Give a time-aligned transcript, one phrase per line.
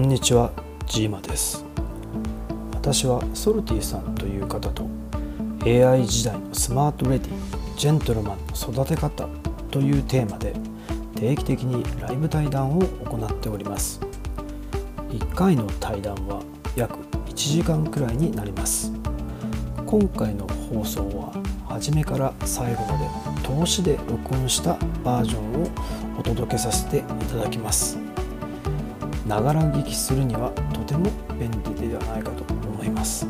[0.00, 0.50] んにちは
[0.86, 1.62] ジーマです。
[2.72, 4.88] 私はソルティさんという方と
[5.62, 9.28] AI 時代のスマートレディジェントルマンの育て方
[9.70, 10.54] というテーマで
[11.16, 14.00] 定期的にライブ対談を行っております。
[15.10, 16.42] 1回の対談は
[16.76, 18.90] 約1時間くらいになります。
[19.84, 21.32] 今回の放送は
[21.68, 25.68] 初めから最後まで通しで録音したバージョンを
[26.18, 28.09] お届けさせていただきます。
[29.30, 33.24] ながら聞きするにはとても便利ではないかと思います。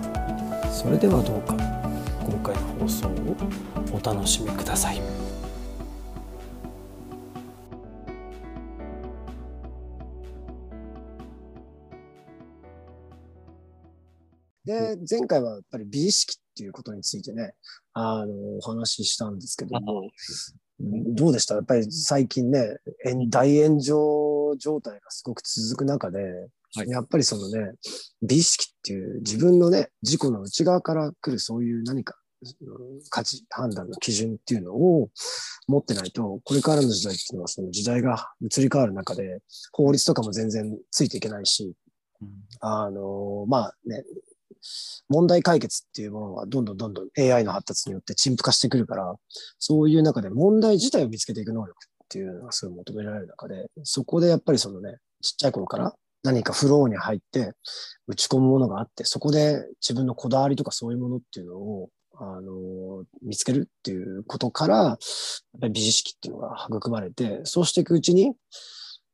[0.72, 1.54] それではどうか
[2.24, 3.36] 今回の放送を
[3.92, 5.02] お楽しみください。
[14.64, 17.52] で、前回はやっぱり美意識っていうことについてね、
[17.92, 20.08] あの、お話ししたんですけども、
[20.78, 21.56] どうでした？
[21.56, 22.78] やっぱり最近ね、
[23.28, 26.18] 大炎上状態がすごく続く中で、
[26.76, 27.72] はい、やっぱりそのね、
[28.22, 32.14] 美意識っていう自分のね、自己の内側から来るそういう何か
[33.10, 35.10] 価値、判断の基準っていうのを
[35.66, 39.40] 持ってないと、これからの時代っていうのはその時代が移り変わる中で、
[39.72, 41.74] 法律とかも全然ついていけないし、
[42.22, 42.28] うん、
[42.60, 44.04] あの、まあね、
[45.08, 49.14] 問題解決っていうものはどんどんどんどん AI の発達によって陳腐化してくるから、
[49.58, 57.52] そういう中で問題自体を見つけていく能力っていうのがすごい求められる中で、そこでやっぱりそのね、ちっちゃい頃から何かフローに入って
[58.06, 61.88] 打ち込むものがあって、そこで自分のこだわりとかそういうものっていうのを
[62.22, 64.98] あの、見つけるっていうことから、やっ
[65.60, 68.34] ぱり美意識っていうのが育まれて、そうしていくうちに、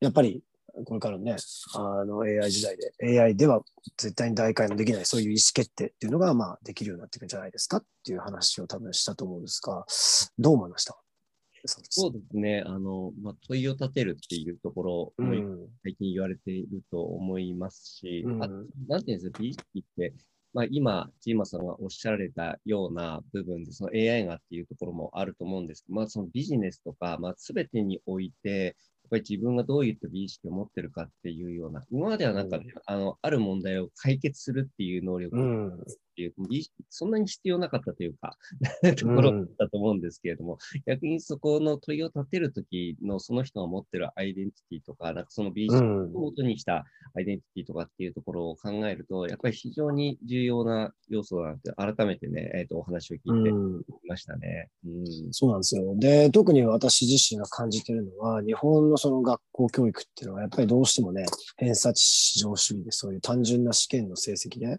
[0.00, 0.42] やっぱり
[0.84, 1.36] これからね、
[1.74, 3.62] あの AI 時代で、AI では
[3.96, 9.86] 絶対に大会のできない、そういう意思決定っていうのが、まあ、できるようになっていくんじゃないですかっていう話を多分したと思うんですが、
[10.38, 11.05] どう思いました？
[11.90, 12.62] そうですね。
[12.66, 18.48] あの、まあ、問いを立てるっていうところも、最近言われていると思いますし、うん、あ
[18.88, 20.14] なんていうんですか、美意識って、
[20.52, 28.76] まあ、今、ジーマさんがおっしゃられたような部分で、その AI がっていうところもあると思うんですけど、まあ、そのビジネスとか、まあ、全てにおいて、
[29.06, 35.36] っぱり自分がどういった美意識を持ってるかっていうような、今まではなんか、うん、あの、ある問題を解決するっていう能力
[36.16, 36.48] っていう、うん、
[36.88, 38.36] そんなに必要なかったというか
[38.96, 46.84] ところだと思うんですけれども、うん、逆にそこの問いを立てるときのその人が持ってるアイデンティティとか、なんかその美意識を元にした
[47.14, 55.04] アイデンティティとかっていうところを考えると、やっぱり非常に重要な要素だなって改めてね、えっ、ー、と、お話を聞いていましたね、うん。
[55.32, 55.94] そうなんですよ。
[55.96, 61.26] で、特に私自身が感じてるのは、日本ののその学校教育っていうのはやっぱりどうしてもね、
[61.56, 64.78] 偏差値至上主義でそういう単純な試験の成績で、うん、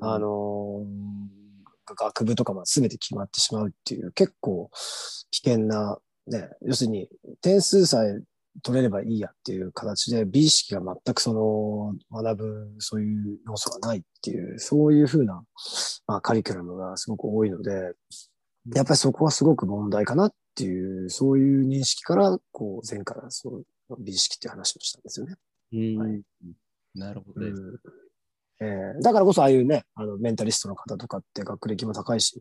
[0.00, 4.70] あのー、学部とかも全て決まってしまうっていう結構
[5.30, 7.08] 危険な、ね、要するに
[7.40, 8.20] 点数さえ
[8.62, 15.42] 取れればいいやっていう形で美意識が全くその学ぶそういう要素がないっていう、そういうふうな、
[16.06, 17.94] まあ、カリキュラムがすごく多いので、
[18.74, 25.34] やっぱりそこはすごく問題かなっっていう、そういう認識から、こう、前からその美意識っていう話をしたんですよね。
[25.72, 25.96] うん。
[25.96, 26.22] はい、
[26.94, 27.62] なるほどです。
[27.62, 27.78] うん
[28.62, 32.40] えー、だからこそああいうね、あのメンタリストの方とかって学歴も高いし、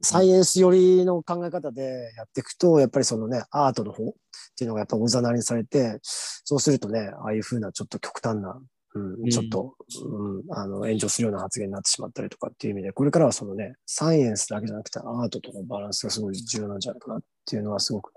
[0.00, 4.12] サイエンス寄りの考え方でやっていくと、やっぱりそのね、アートの方っ
[4.56, 8.60] ていうのがやっぱおざなりにされて、そうするとね、ああいうふうなちょっと極端な
[8.96, 9.74] うん、ちょっと、
[10.06, 18.12] うん、あの炎上するような発言になってしまったりとかっていう意味で、これからはそのね、サイエンスだけじゃなくてアートとのバランスがすごい重要なんじゃないかなっていうのはすごく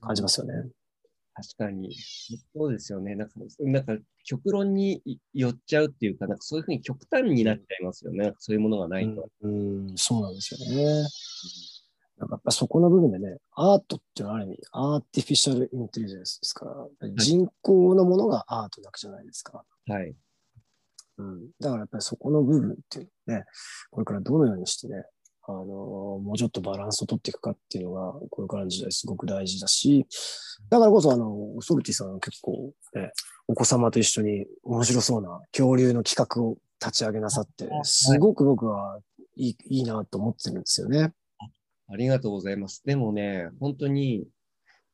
[0.00, 0.54] 感じますよね。
[1.42, 1.94] 確かに。
[2.54, 3.14] そうですよね。
[3.14, 5.02] なんか、なんか極論に
[5.32, 8.32] 寄っちゃうっていうか、なんかそういうふうに極端になっちゃいますよね。
[8.38, 9.28] そういうものがないと。
[9.42, 11.08] うん、うん、そうなんですよね。
[12.18, 16.66] なんかやっぱそこの部分でね、アートっていうのはある意味、アーティフィシャルインテリジェンスですか
[17.00, 19.64] ら、人工のものがアートだけじゃないですか。
[19.86, 20.14] はい。
[21.16, 21.48] うん。
[21.58, 23.44] だからやっぱりそこの部分っていうのね、
[23.90, 25.04] これからどのようにしてね、
[25.50, 30.06] あの、もうちょっとバランスを取っていくかっていうのが、これからの時代すごく大事だし、
[30.68, 33.12] だからこそあの、ソルティさんは結構、ね、
[33.48, 39.00] お子様と一緒に面白そうな恐竜の企画を立ち上げなさって、すごく僕は
[39.36, 41.12] いいいいなと思ってるんですよね。
[41.88, 42.82] ありがとうございます。
[42.84, 44.24] でもね、本当に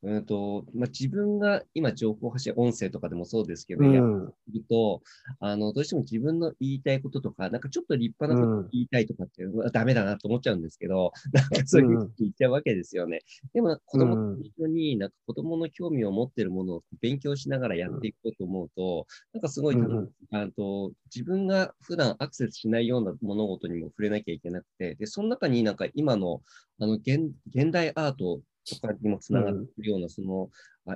[0.02, 4.34] うんとまあ、自分が今情報発信、音声とかでもそうですけど、うん、やる
[4.68, 5.02] と、
[5.40, 13.20] あの、どうしても自分の言いたいこととか、なんかちょっと立派なこと言いたいとかっていうのはダメだなと思っちゃうんですけど、 なんかそういうふうに言っちゃうわけですよね。
[13.54, 26.42] でも、子供と一緒に、なんか子供の興味を持ってるものを勉強しながらやっていこうと思うと、なんかすごい、うん、あと自分が普段アクセスしないような物事にも触れなきゃいけなくて、で、その中になんか今の
[26.78, 30.50] あの現現代アートとかにもつながるような、その、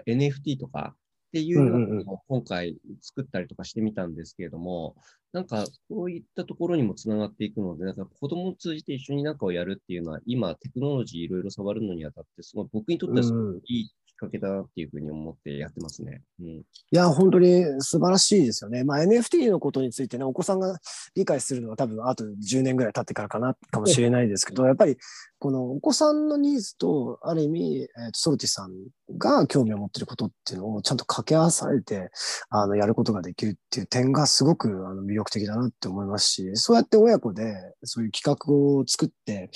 [0.07, 0.95] NFT とか、
[1.31, 4.97] っていうのを今回作ったりとかしてみたんですけれども、
[5.33, 13.91] なんかそういったところにもつながっていくので、なんか子供を通じて一緒に中をやるっていうのは、今テクノロジーいろいろ触るのにあたって、すごい僕にとってはすごいいい
[14.21, 16.23] かけだなっていうふうに思ってやってますね。
[16.41, 18.85] うん、いや、本当に素晴らしいですよね。
[18.85, 20.79] まあ、NFT のことについてね、お子さんが
[21.15, 24.99] 理解するのは多分あと10年ぐらい経ってからかな、かもしれないですけど、やっぱり
[25.39, 28.73] このお子さんのニーズと、ある意味、えー、ソルティさん
[29.17, 32.11] が興味を持っていることっていうのをちゃんと掛け合わされて、
[32.51, 39.51] あの、やることができるっていう点がすごくあの魅力的だなって思いますし、そうやって親子でそういう企画を作って、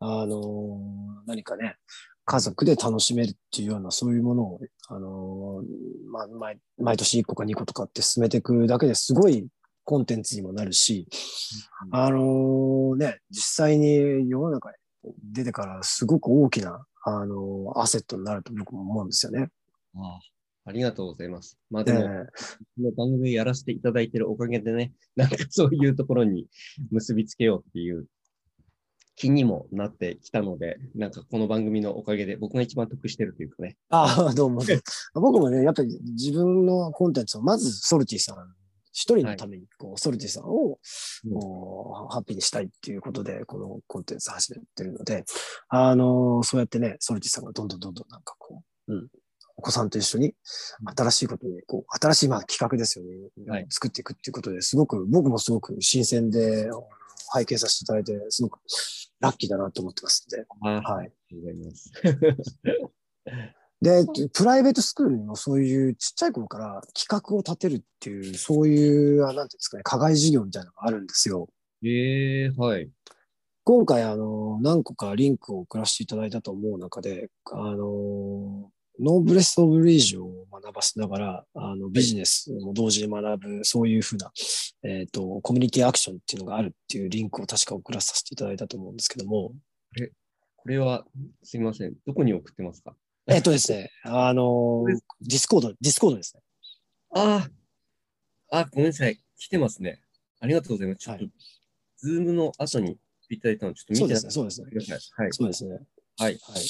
[0.00, 0.80] あの、
[1.26, 1.76] 何かね、
[2.26, 9.46] 家族で楽しめるっていうような、そういうものを、あのー、まあ、毎毎年1個か2個とかって進めていくだけですごい
[9.84, 11.08] コンテンツにもなるし、
[11.86, 14.76] うん、あのー、ね、実際に世の中に
[15.32, 19.48] 出てからすごく大きな、あのー、アセットになると僕も思うんですよね。
[19.94, 20.18] ああ
[20.68, 21.56] ありがとうございます。
[21.70, 22.12] まあでも、えー、こ
[22.78, 26.46] の番組やらせていただいているおかげでね、なんかそういうところに
[26.90, 28.06] 結びつけようっていう
[29.16, 33.76] 気にもなってきたので、なんかこの番組のおかげで僕が一番得してるというかね。
[33.88, 34.62] ああ、どうも。
[35.14, 38.36] 僕もね、やっぱり自分のコンテンツをまずソルティさん
[38.92, 40.78] 一人のために、こう、はい、ソルティさんを、
[41.24, 45.24] うん、ハッピーにしたいっていうことで、このコンテンツ始めてるので、
[45.68, 49.08] あの、そうやってね、ソルティさんがどんどんどんどんなんかこう、うん、
[49.56, 50.34] お子さんと一緒に
[50.96, 56.70] 新しいことに、こう、新しいまあ企画ですよね、はい、作っていくっていうことですごく、僕もすごく新鮮で、
[57.32, 58.58] 拝見させていただいて、すごく
[59.20, 60.44] ラッキーだなと思ってますんで。
[60.60, 61.12] はい。
[63.82, 71.48] で、 private school にもそういうちっちゃい頃から企画を立てるっていう、そういう、なんていうんですかね、課外授業みたいなのがあるんですよ。
[71.84, 72.90] ええー、はい。
[73.64, 84.32] 今回、あの、何個かリンクを送らせていただいたと思う中で、あの、ノーブレス・オブ・リージョンを学ばせながら、あのビジネスも同時に学ぶ、そういうふうな、
[84.82, 89.52] えっ、ー、と、 community action っていうのがあるっていうリンクを確か送らさせていただいたと思うんですけども。
[90.00, 90.10] え、
[90.56, 91.04] これは、
[91.42, 91.94] すいません。
[92.06, 92.94] どこに送ってますか？
[93.28, 94.84] えっとですね、あの、
[95.20, 96.42] ディスコード、ディスコードですね。
[97.14, 97.48] あ
[98.50, 99.18] あ、あ、ごめんなさい。
[99.36, 100.00] 来てますね。
[100.40, 100.98] ありがとうございます。
[100.98, 101.32] ちょっと、はい、
[101.98, 102.98] ズームの後に
[103.30, 104.98] いただいたのちょっと見てそうですね、そうですね。
[105.16, 105.32] はい。
[105.32, 105.78] そうですね。
[106.18, 106.38] はい。
[106.40, 106.62] はい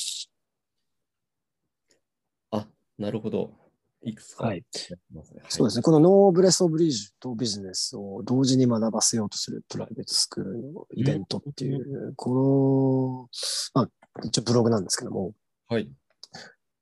[2.98, 3.52] なるほど。
[4.02, 4.64] いくつか、はい、
[5.48, 5.82] そうですね。
[5.82, 13.28] このノブレス・オブリージュとビジネスを同時に学ばせようとする private school のイベントっていう、うん、こ
[13.74, 15.32] の、まあ、一応ブログなんですけども、
[15.68, 15.90] はい。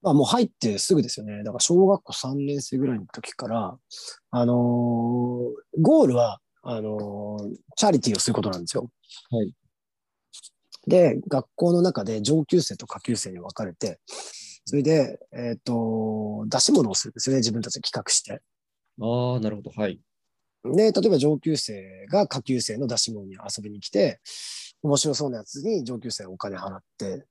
[0.02, 1.38] まあもう入ってすぐですよね。
[1.38, 3.78] だから小学校3年生ぐらいの時から、
[4.30, 4.56] あのー、
[5.80, 8.90] ゴールは、あのー、チャリティーをすることなんですよ。
[9.30, 9.54] はい。
[10.86, 13.98] で、学校の中で上級生と下級生に分かれて、
[14.64, 18.40] それで、えっ、ー、と、出し物をするんですよね、自分たちで企画して。
[19.00, 19.70] ああ、なるほど。
[19.70, 20.00] はい。
[20.64, 24.20] で、例えば上級生が下級生の出し物に遊びに来て、
[24.82, 27.26] 面白そうなやつに上級生はお金払って、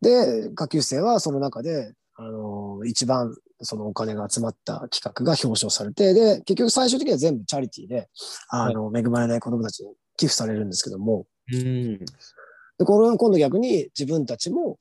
[0.00, 8.08] で、下級生はその中で、あのー、一番そのお金が集まった企画が表彰されて、で、結局最終的には全部チャリティーで、
[8.48, 14.78] あの、はい、恵まれない子供たちに寄付されるんですけども、うん、でこれは今度逆に自分たちも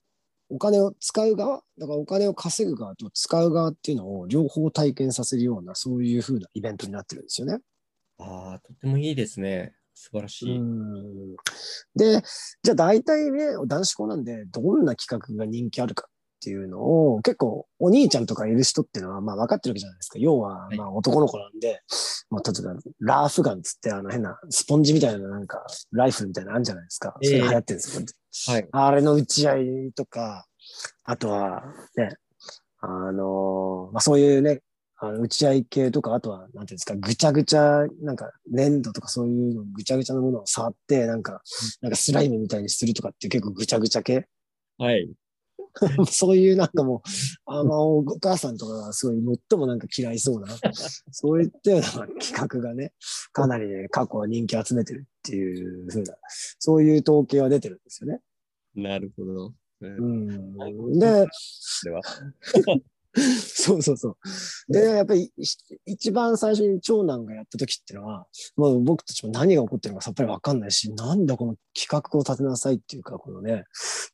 [0.54, 7.58] お金を使う側、だからお金を稼ぐ側と使う側っていうのを両方体験させるような、そういうふうなイベントになってるんですよね。
[8.20, 9.74] ああ、とてもいいですね。
[9.96, 10.62] 素晴らしい。
[11.96, 12.22] で、
[12.62, 16.08] じゃあ大体ね、男子校なんで、どんな企画が人気あるか
[16.44, 20.20] っていうのを、結構お兄ちゃんとかいる人っていうのは、まあ分かってるわけじゃないですか。
[20.20, 21.80] 要は、まあ男の子なんで、はい、
[22.32, 27.16] まあ例えば、ラーフガンつって、あの変なスポンジみたいななんか、ライフルみたいなのあるんじゃないですか。
[27.22, 28.56] それ流行ってるんですよ。
[28.56, 30.46] はい、あれの打ち合いとか、
[31.06, 31.64] あとは
[31.96, 32.18] ね、
[32.82, 34.60] あのー、まあ、そういうね、
[34.98, 41.42] あの打ち合い系とか、あとは、なんていうんですか、ぐちゃぐちゃ、なんか粘土とかそういうのぐちゃぐちゃなものを触って、なんか、
[41.82, 44.28] なんかスライムみたいにするとかって結構ぐちゃぐちゃ系。
[44.78, 45.10] はい。
[46.06, 47.02] そういうなんかもう、
[47.46, 50.48] あの、お母さんとかがすごい最もなんか嫌いそうな、
[51.12, 51.88] そういったような
[52.20, 52.94] 企画がね、
[53.32, 56.16] かなりね、過去は人気集めてるっていうふうな、
[56.60, 58.20] そういう統計は出てるんですよね。
[58.76, 59.54] なるほど。
[59.82, 61.28] うん、で、
[63.48, 64.74] そうそうそう。
[64.74, 65.32] で、やっぱり
[65.86, 73.66] 一番最初に長男がやった時っていうのは、もう僕たちも何が起こってるのかさっぱりわかんないし、なんだこの企画を立てなさいっていうか、このね、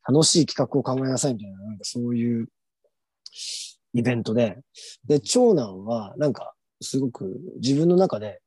[0.07, 2.49] 楽しい企画を考えなさいみたいな、なんかそういう
[3.93, 4.57] イベントで、
[5.05, 8.41] で、長男はなんかすごく自分の中で、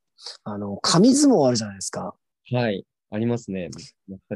[0.44, 2.14] あの、紙相撲あるじゃないですか。
[2.52, 2.85] はい。
[3.11, 3.68] ありますね。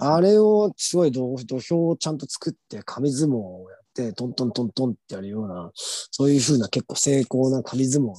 [0.00, 8.14] あれをすごい土俵をちゃんと作って紙相撲をやっって、トントントントンってやるような、そういうふうな結構精巧な紙相撲の、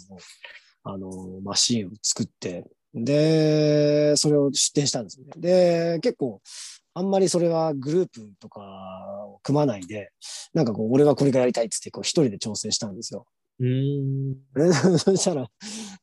[0.84, 1.12] あの、
[1.44, 5.28] マシンを作って、で、それを出展したんですね。
[5.38, 6.42] で、結構、
[6.94, 8.62] あんまりそれはグループとか
[9.28, 10.10] を組まないで、
[10.54, 13.26] なんかこう、俺はこれがやりたいっつって、こう、一人で調整したんですよ。
[13.60, 14.34] うーん。
[14.54, 15.48] で そしたら、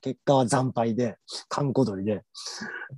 [0.01, 1.17] 結果は惨敗で、
[1.49, 2.23] 観光鳥で、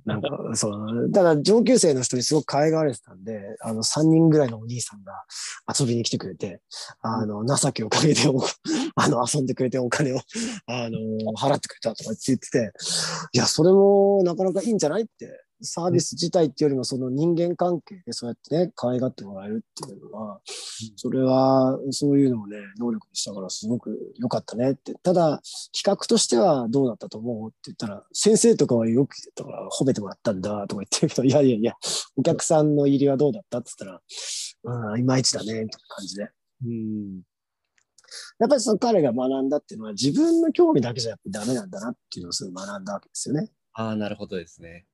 [0.05, 5.13] なんか、 そう、ただ上級生の人にすごく可愛がられてたんで、あの、3人ぐらいのお兄さんが
[5.79, 6.61] 遊びに来てくれて、
[7.01, 8.41] あの、情けをかけてお、
[8.95, 10.19] あの、遊んでくれてお金を、
[10.65, 10.99] あの、
[11.37, 12.71] 払ってくれたとかって言ってて、
[13.33, 20.39] いや、それもなかなかいいんじゃないって、サービス自体っていうよりも、その人間関係でそうやってね、可愛がってもらえるっていうのは、
[20.95, 24.93] それは、そういうのをね、能力にしたからすごく良かったねって。
[25.03, 25.41] ただ、
[25.73, 31.73] 企画としてはどうだったと思うって言ったら、先生とかはよく言ったから褒めてもらったんだとか言ってるけど、いやいやいや、
[32.15, 34.01] お客さんの入りはどうだったって言っ
[34.63, 36.29] たら、うん、いまいちだね、みたいな感じで。
[36.65, 37.21] うん。
[38.39, 43.49] やっぱりその彼が学んだっていうのは自分の興味だけじゃやっぱりダメなんだなっていうのをすごい学んだわけですよね。
[43.73, 44.85] ああ、なるほどですね。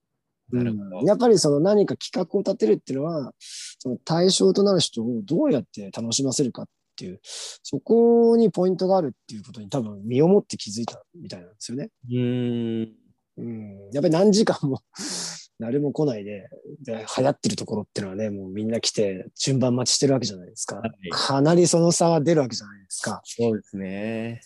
[0.51, 0.63] う。
[0.63, 3.33] ん、やっぱりその何か企画を立てるっていうのは、
[3.79, 11.89] その対象となる人をどうやって楽しませるかっていう、そこにポイントがあるっていうことに多分身をもって気づいたみたいなんですよね。
[12.09, 12.93] うーん。
[13.35, 14.79] うん、やっぱり何時間も
[15.59, 16.49] 誰も来ないで
[16.81, 20.77] で流行ってるところっていうのはね、もうみんな来て順番待ちしてるわけじゃないですか。
[20.77, 23.21] はいかなりその差は出るわけじゃないですか。
[23.23, 24.41] そうですね。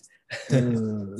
[0.51, 1.17] うん、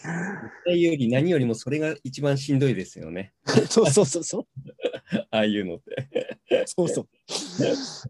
[0.00, 3.32] っていうより何よりもそれが一番しんどいですよね。
[3.68, 4.44] そうそうそうそう。
[5.30, 6.66] ああいうのって。
[6.66, 7.06] そうそ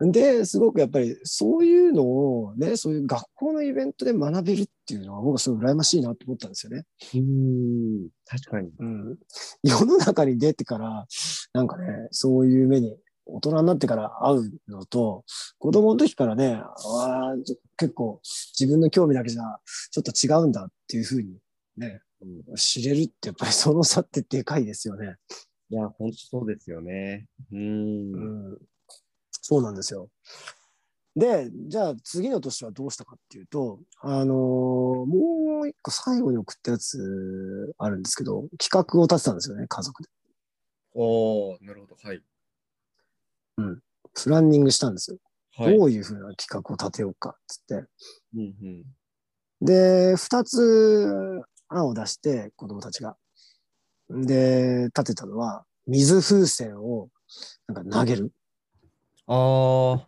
[0.01, 0.13] う。
[0.13, 6.85] で、すごくやっぱりそういうのをね、そういう学校のイベントで学べるっていうのは僕はすごい羨ましいなと思ったんですよね。
[7.15, 8.09] うーん。
[8.27, 8.71] 確かに。
[8.79, 9.19] うん。
[9.63, 11.07] 世の中に出てから、
[11.55, 15.25] なんかね、そういう目に大人になってから会うのと、
[15.59, 16.61] 子供の時からね、
[17.01, 17.35] あ
[17.77, 18.21] 結構
[18.59, 19.43] 自分の興味だけじゃ
[19.91, 21.39] ちょっと違うんだっていうふうに
[21.79, 25.17] ね、うん知れるってやっぱりその差ってでかいですよね。
[25.71, 27.27] いや、本当そうですよね。
[27.53, 28.13] うーん。
[28.13, 28.59] うん、
[29.31, 30.09] そうなんですよ。
[31.15, 40.09] で、じゃあ次の年はどうしたかっていうと、あのーもう一個最後に送ったやつあるんですけど、企画を立てたんですよね、家族で。
[40.95, 41.97] おー、なるほど。
[42.03, 42.23] はい。
[44.15, 45.19] プランニングしたんですよ。
[45.57, 45.77] はい。
[45.77, 47.75] どういうふうな企画を立てようかっつって。
[47.75, 49.67] うんうん。
[49.67, 53.17] で、二つ案を出して、子供たちが。
[54.11, 57.09] で、立てたのは、水風船を
[57.67, 58.33] なんか投げる
[59.27, 60.01] あー、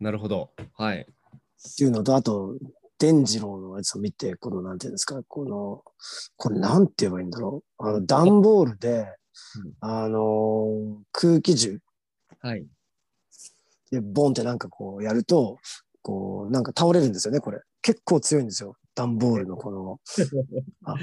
[0.00, 0.50] なるほど。
[0.74, 1.00] はい。
[1.00, 2.56] っていうのと、あと、
[2.98, 5.82] 伝次郎のやつを見て、この、なんていうんですか、この、
[6.36, 7.86] これなんて言えばいいんだろう。
[7.86, 9.18] あの、段ボールで
[9.56, 11.78] うん、あの、空気銃
[12.40, 12.66] はい。
[13.90, 15.58] で、ボンってなんかこうやると、
[16.02, 17.60] こう、なんか倒れるんですよね、これ。
[17.82, 18.74] 結構強いんですよ。
[18.98, 20.00] 段ボールのこの。
[20.84, 20.94] あ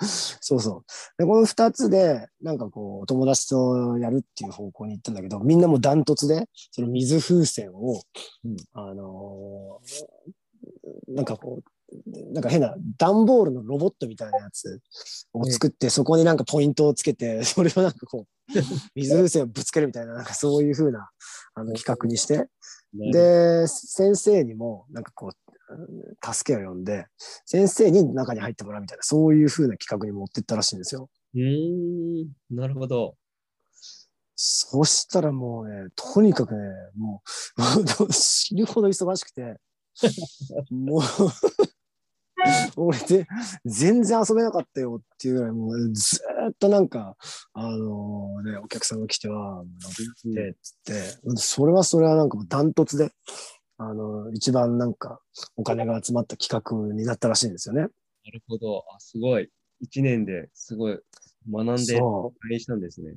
[0.40, 0.90] そうそう。
[1.18, 8.02] で、この二つで、なんかこう、友達とやるっていう方向に行ったんだけど、みんなもダントツで、その水風船を、
[8.44, 10.32] うんあのー
[11.08, 14.80] なんかこう、なんか変な段ボールのロボットみたいなやつ
[15.32, 18.48] を作って、そこになんかポイントをつけて、それをなんかこう、
[18.94, 21.10] 水風船をぶつけるみたいな、なんかそういう風な
[21.54, 22.48] あの企画にして、
[22.94, 25.38] で、で、先生にも、なんかこう、うん
[26.34, 27.06] 助けを呼んで、
[27.44, 31.10] 先生に中に入ってもらうみたいな、そういう風な企画に持ってったらしいんですよ。
[31.34, 33.16] うーん、なるほど。
[34.34, 36.60] そしたらもうね、とにかくね、
[36.96, 37.22] も
[37.56, 39.58] う、 死ぬほど忙しくて、
[40.70, 41.02] もう、
[42.76, 43.26] 俺で、
[43.64, 47.16] 全然遊べなかったよっていうぐらい、もうずーっとなんか、
[47.52, 49.70] あのね、お客さんが来ては、飲
[50.26, 53.12] みって、つって、それはそれはなんかもうダントツで、
[53.76, 55.20] あの、一番なんか、
[55.56, 57.82] お金が集まった企画になったらしいんですよね。
[57.82, 57.86] な
[58.32, 58.84] るほど。
[58.94, 59.50] あ、すごい。
[59.80, 60.98] 一年ですごい
[61.50, 63.14] 学んで、そあれしたんですね。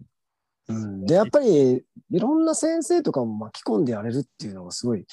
[0.70, 0.74] う。
[0.74, 5.06] うん、で、やっぱり、いろんな先生とかも巻き込んでやれるっていうのがすごい、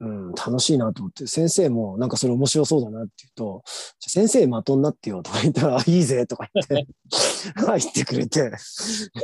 [0.00, 6.86] うん、楽しいなと思って、先生もなんかそれ面白そうだなって言うと、じゃあ先生的になってよとか言ったら、あいいぜとか言って、
[7.60, 8.50] 入ってくれて、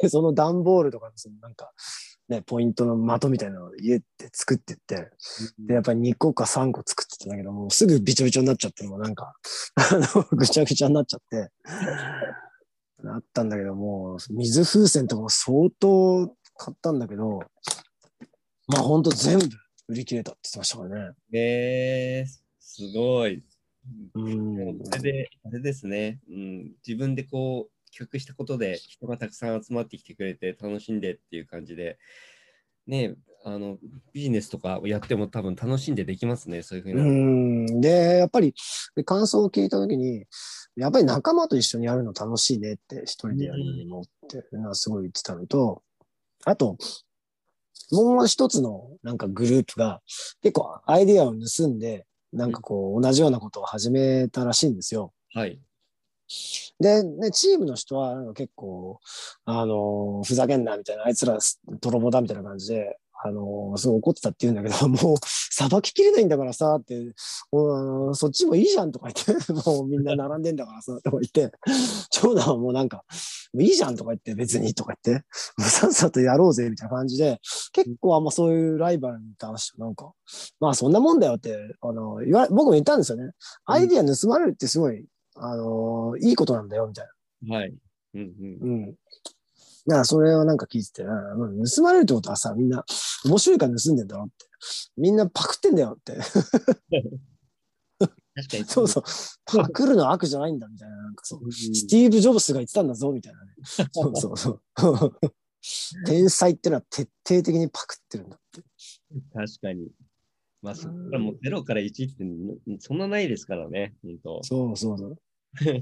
[0.03, 1.73] でその段ボールとかのそのなんか、
[2.29, 5.09] ね、ポイントの的みたいなのを家で作ってって、
[5.59, 9.35] で、やっぱり2個か3個作ってたんだけど、もうすぐびちょびちょになっちゃって、もうなんか、
[9.77, 11.51] あの、ぐちゃぐちゃになっちゃって、
[13.03, 17.41] なったんだけども、水風船とかも相当買ったんだけど、
[18.67, 19.49] まあほんと全部
[19.89, 21.15] 売り切れたって言ってましたからね。
[21.33, 23.43] えー、すごい。
[24.15, 24.81] うん。
[24.85, 31.99] それで、あれですね、うん、自分でこう、企画したことで人がたくさん集まってきてくれて楽しんでっていう感じで、
[32.87, 33.15] ね、
[33.45, 33.79] あの
[34.13, 37.01] ビジネスとかやっても多分楽しんでできますね、そういうふうに。
[37.01, 37.05] う
[37.77, 37.81] ん。
[37.81, 38.55] で、やっぱり、
[38.97, 40.27] で感想を聞いたときに、
[40.77, 45.83] やっぱり仲間と一緒にやるの楽しいねって、一人でやるよりもっていうのはすごい言ってたのと、
[46.45, 46.77] あと、
[47.93, 50.01] もう一つのなんかグループが
[50.43, 55.13] 結構アイディアを盗んで、なんかこう同じようなことを始めたらしいんですよ。
[55.33, 55.61] はい。
[56.81, 59.01] で、ね、チームの人は結構、
[59.45, 61.39] あのふざけんなみたいな、あいつら
[61.81, 67.15] 泥棒だみたいな感じで、あのすごい怒ってたって言うんだけど、 もう、さばききれないんだからさ、って、
[67.51, 71.51] もうあのそっちもいいじゃんとか言って、 もうみんな並んでんだからさ、とか言って、
[72.11, 73.05] 長男はもうなんか、
[73.53, 75.25] もういいじゃんとか言って、別にとか言って、
[75.57, 77.41] もうさっさとやろうぜみたいな感じで、
[77.73, 80.13] 結構あんまそういうライバルに対してなんか、
[80.61, 83.33] まあそんなもんだよって、あの、言わ僕も言ったんですよね。
[83.65, 85.05] アイディア盗まれるってすごい、
[85.37, 87.07] あの、いいことなんだよ、みたい
[87.43, 87.57] な。
[87.57, 87.75] はい。
[88.15, 88.59] うんうん。
[88.61, 88.95] うん。
[89.87, 92.85] だからそれをなんか聞いてて、盗まれるってことはさ、みんな
[93.25, 94.33] 面白いから盗んでんだろって。
[94.97, 96.15] みんなパクってんだよって。
[98.37, 98.65] 確かに。
[98.65, 99.05] そうそう。
[99.47, 100.97] パクるの悪じゃないんだみたいな。
[100.97, 101.41] なんかそう。
[101.45, 101.53] うん。
[101.53, 103.53] スティーブ・ジョブスが言ってたんだぞみたいなね。
[103.93, 104.63] そうそうそう。
[106.05, 108.63] 天才ってのは徹底的にパクってるんだって。
[109.33, 109.89] 確かに。
[110.63, 114.43] まあ、そこからもう0から1ってんそんなないですからね、本当。
[114.43, 115.17] そうそうそう。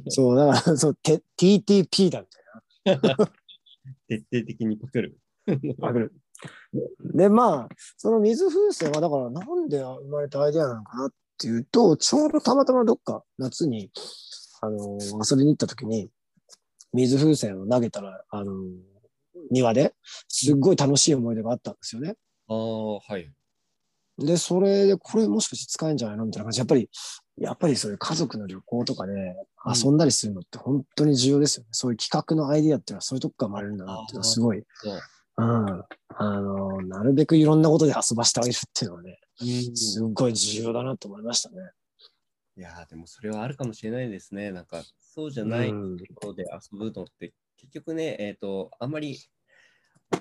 [0.08, 2.26] そう、だから、そう、て TTP だみ
[2.84, 3.16] たいな。
[4.08, 5.18] 徹底的に パクる。
[5.80, 6.14] パクる。
[7.14, 13.90] で、まあ、その水風船は、だから、なんで生まれたアイデアなのかなっていうと、ちょうどたまたまどっか夏に、
[14.60, 16.10] あのー遊びに行った時に、
[16.92, 18.94] 水風船を投げたら、あのー
[19.50, 19.94] 庭で
[20.28, 22.14] すっごい楽しい思い出があったんですよね。
[22.48, 23.30] ああ、はい。
[24.18, 26.60] で、それで、これもしかして使えんじゃないのみたいな感じ。
[26.60, 26.88] やっぱり、
[27.36, 29.12] やっぱりそういう家族の旅行とかで
[29.66, 31.68] 遊んだりするのって本当に重要ですよね。
[31.72, 35.00] そういう企画のアイディアっていうのはそういうとこから生まれるんだなっていうのはすごい、そう。
[35.36, 35.84] うん。
[36.16, 41.56] あの、なるべくいろんなことで遊ばしてあげるっていうのはね、うんすっごい重要だなと思いましたね。
[42.56, 44.52] いやーでもそれはあるかもしれないですね。
[44.52, 49.18] なんか、そうじゃないうんところで遊ぶのって、結局ね、えっ、と、あんまり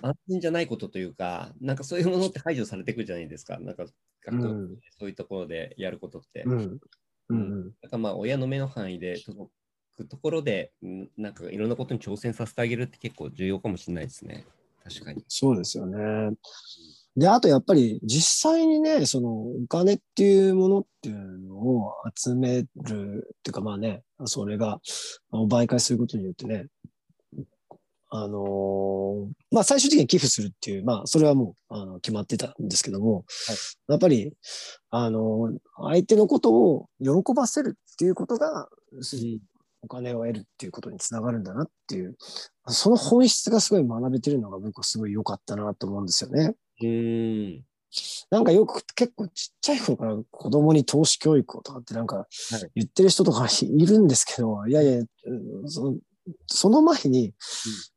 [0.02, 3.60] 安全じゃないことというか、なんかそういうものって排除されてくるじゃないですか。
[3.60, 3.86] なんか、
[4.26, 6.44] 学校、うんそういうところでやることって。
[6.46, 6.80] うん。
[7.30, 7.64] うん。
[7.82, 9.52] なんかまあ、親の目の範囲で届
[9.98, 14.46] くところで、んなんかいろんなことに挑戦させてあげるって結構重要かもしれないですね。
[14.84, 15.24] 確かに。
[15.28, 16.36] そうですよね。
[17.16, 22.68] で、あとやっぱり実際にね、そのお金っていうものっていうのを集めるっ
[23.44, 24.80] ていうかまあね、それが
[25.32, 26.68] 媒介することによってね、
[28.16, 33.24] あのーまあ最終的に寄付するっていう、まあそれはもうあの決まってたんですけども、はい
[33.88, 34.32] やっぱり、
[34.92, 35.58] あのー
[35.92, 38.70] 相手のことを喜ばせるっていうことが、
[39.82, 42.16] お金を得るっていうことにつながるんだなっていう、
[42.68, 46.54] その本質がすごい学べてるのが僕はすごい良かったなと思うんですよね。
[46.82, 47.64] うーん。
[48.30, 52.28] なんかよく結構ちっちゃい頃から子供に投資教育をとかってなんか
[52.76, 55.04] 言ってる人とかいるんですけど、いやいや、う
[55.66, 55.98] んその
[56.48, 57.34] その前に、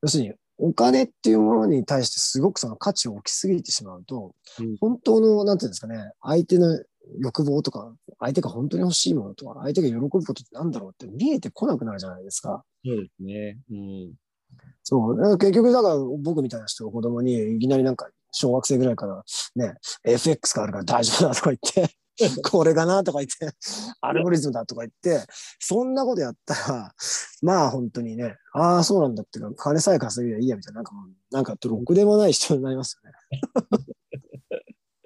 [0.03, 6.83] 要するにお金っていうものに対してすごくその価値を置きすぎてしまうと、うん本当の、なんていうんですかね、相手の
[7.21, 12.65] 欲望とか、相手が本当に欲しいものとか、相手が喜ぶことってなんだろうって見えてこなくなるじゃないですか。
[12.85, 13.59] そうですね。
[13.71, 14.15] うん。
[14.83, 15.39] そう。
[15.39, 19.25] 結局、だから僕みたいな人が子供にいきなりなんか小学生ぐらいから
[19.57, 21.95] ね、FX があるから大丈夫だとか言って、
[22.51, 23.57] これがなとか言って、
[24.01, 25.27] アルゴリズムだとか言って、
[25.61, 26.95] そんなことやったら、
[27.43, 33.17] まあ本当にね、ああ、そうなんだっていうか、金さえ稼ぎゃいいやみたいな、なんかもう、なんかろくでもない人になりますよね。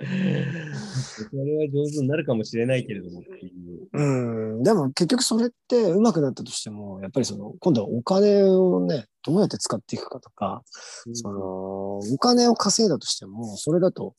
[0.00, 3.50] それは上手になるかもしれないけれどもってい
[3.82, 3.88] う。
[3.92, 4.62] うん。
[4.62, 10.62] でも結局それって上手くなったとしても、やっぱりその、今度はお金をね、どうやって使っていくかとか、
[11.12, 14.14] その、お金を稼いだとしても、それだと、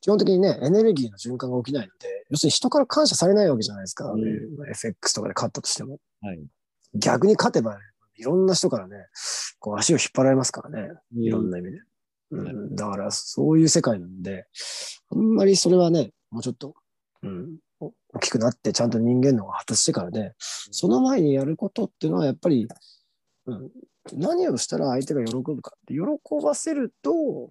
[0.00, 4.10] 基本的にね、エネルギーの循環が起きないので、要するに人から感謝されないわけじゃないですか。
[4.10, 4.22] うん
[4.70, 5.98] FX とかで勝ったとしても。
[6.22, 6.40] はい。
[6.94, 7.78] 逆に勝てば、
[8.16, 8.96] いろんな人からね、
[9.58, 10.90] こう足を引っ張られますからね。
[11.16, 11.76] いろんな意味で。
[11.76, 11.84] うん、
[12.30, 14.46] だから、そういう世界なんで、
[15.10, 16.74] あんまりそれはね、もうちょっと、
[17.22, 22.68] うん、お大きくなって、ちゃんと人間のが発達してからね、その前にやることっていうのは、やっぱり、
[23.46, 23.70] うん、
[24.12, 26.00] 何をしたら相手が喜ぶかって、喜
[26.42, 27.50] ばせると、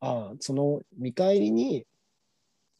[0.00, 1.84] ああ、その見返りに、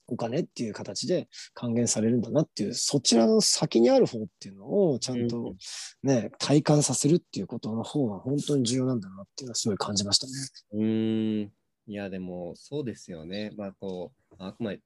[0.06, 5.54] お金っていう形で還元されるんだなっていう、そちらの先にある方っていうのをちゃんと
[6.02, 10.32] ね、体感させるっていうことの方が本当に重要なんだなっていうのはすごい感じましたね。
[10.72, 11.52] うーん。
[11.86, 13.52] いや、でも、そうですよね。
[13.56, 14.80] まあ、こう、あくまで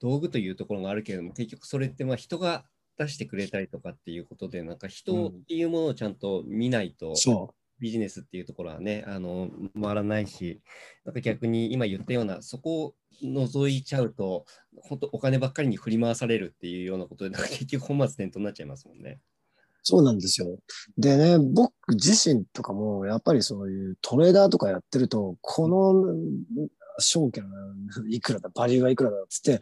[0.00, 2.64] 道具というところがあるけれども、結局それって、まあ、人が
[2.98, 10.60] 出してくれたりとかっていうことで、なんか人っていうものをちゃんと見ないと、そビジネスっていうところはね、あの回らないし、
[11.04, 14.44] なんか逆に今言ったような、そこを除いちゃうと、
[14.82, 19.20] 本当お金ばっかりに振り回されるっていうようなことで、なんか結局本末転倒になっちゃいますもんね。
[19.88, 20.58] そうなんですよ。
[20.98, 27.44] でね、僕自身とかも、やっぱりそういうトレーダーとかやってると、この証券
[28.08, 29.60] いくらだ、バリューがいくらだっつって、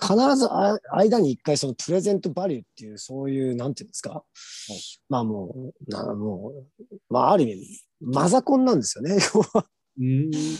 [0.00, 0.48] 必ず
[0.92, 4.24] 間に一回そのプレゼントバリューっていう、そういう、なんていうんですか、は
[4.70, 9.18] い、まあもう、なもう、まあある意味、マザコンなんですよね。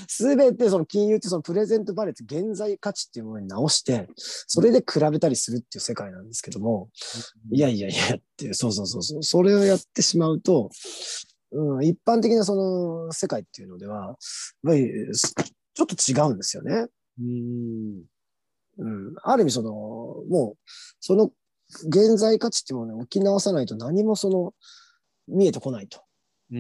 [0.09, 6.89] すべてその金融ってそのプレゼントバレーって現在価値っていうものに直して、それで比べたりするっていう世界なんですけども、
[7.53, 10.71] いやいやいやっていう、そうそうそうそう、それをやってしまうと、
[11.53, 14.17] うん、一般的なその世界っていうのでは、やっ
[14.65, 14.91] ぱり
[15.77, 16.87] ちょっと違うんですよね。
[17.21, 18.03] うん。
[18.79, 19.15] うん。
[19.23, 20.59] ある意味その、もう、
[21.01, 21.31] その
[21.87, 24.55] 現在価値っていうものを置き直さないと何もその、
[25.29, 26.01] 見えてこないと。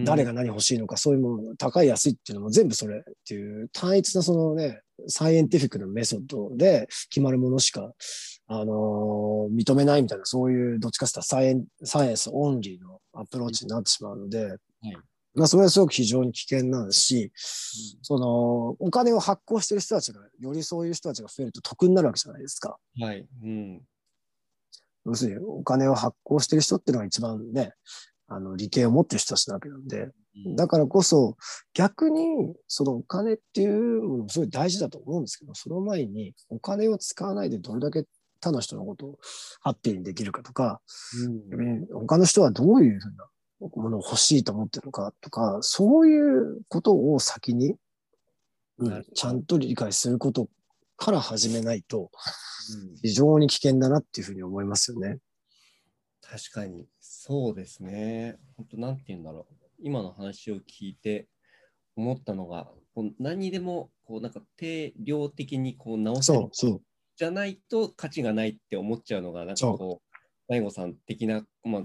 [0.04, 7.92] 誰が何欲しいのか、そういうもの、高い安いっていうのも全部それっていう単一なそのね、サイエンティフィックなメソッドで決まるものしか、
[8.48, 14.58] あのー、認めないみたいな、そういうどっちかっていうとサイエンサイエンスオンリーのアプローチになってしまうので、はい、
[15.36, 22.78] まあ、それはすごく非常に危険なんですし、うん、その、お金を発行してる人たちが、よりそういう人たちが増えると得になるわけじゃないですか。
[23.00, 23.26] はい。
[23.42, 23.82] うん。
[25.04, 27.74] 要するに、お金を発行してる人っていうのが一番ね、
[28.28, 30.10] あの、理系を持ってる人たちなわけなんで、
[30.56, 31.36] だからこそ、
[31.74, 38.04] 逆に、そのお金っていうのもすごい大事だと思うんですけど、その前に、お金を使わないでどれだけ
[38.40, 39.18] 他の人のことを
[39.60, 40.80] ハッピーにできるかとか、
[41.54, 43.26] うん、他の人はどういうふうな
[43.60, 47.76] ものを欲しいと思ってるのかとか、そういうことを先に、
[48.78, 50.48] うん、ちゃんと理解すること
[50.96, 52.10] から始めないと、
[53.02, 55.18] 非常に危険だなっていうふうに思いますよね。
[56.20, 58.36] 確かに、そうですね。
[58.56, 59.54] 本当なんて言うんだろう。
[59.78, 61.28] 今の話を聞いて
[61.96, 66.48] 思ったのが、こう何にでもこうなんか定量的にこう直せる
[67.16, 70.16] じゃないと価値がないって思っちゃうのが、なんかこう、
[70.48, 71.82] 大悟さん的な、まあ、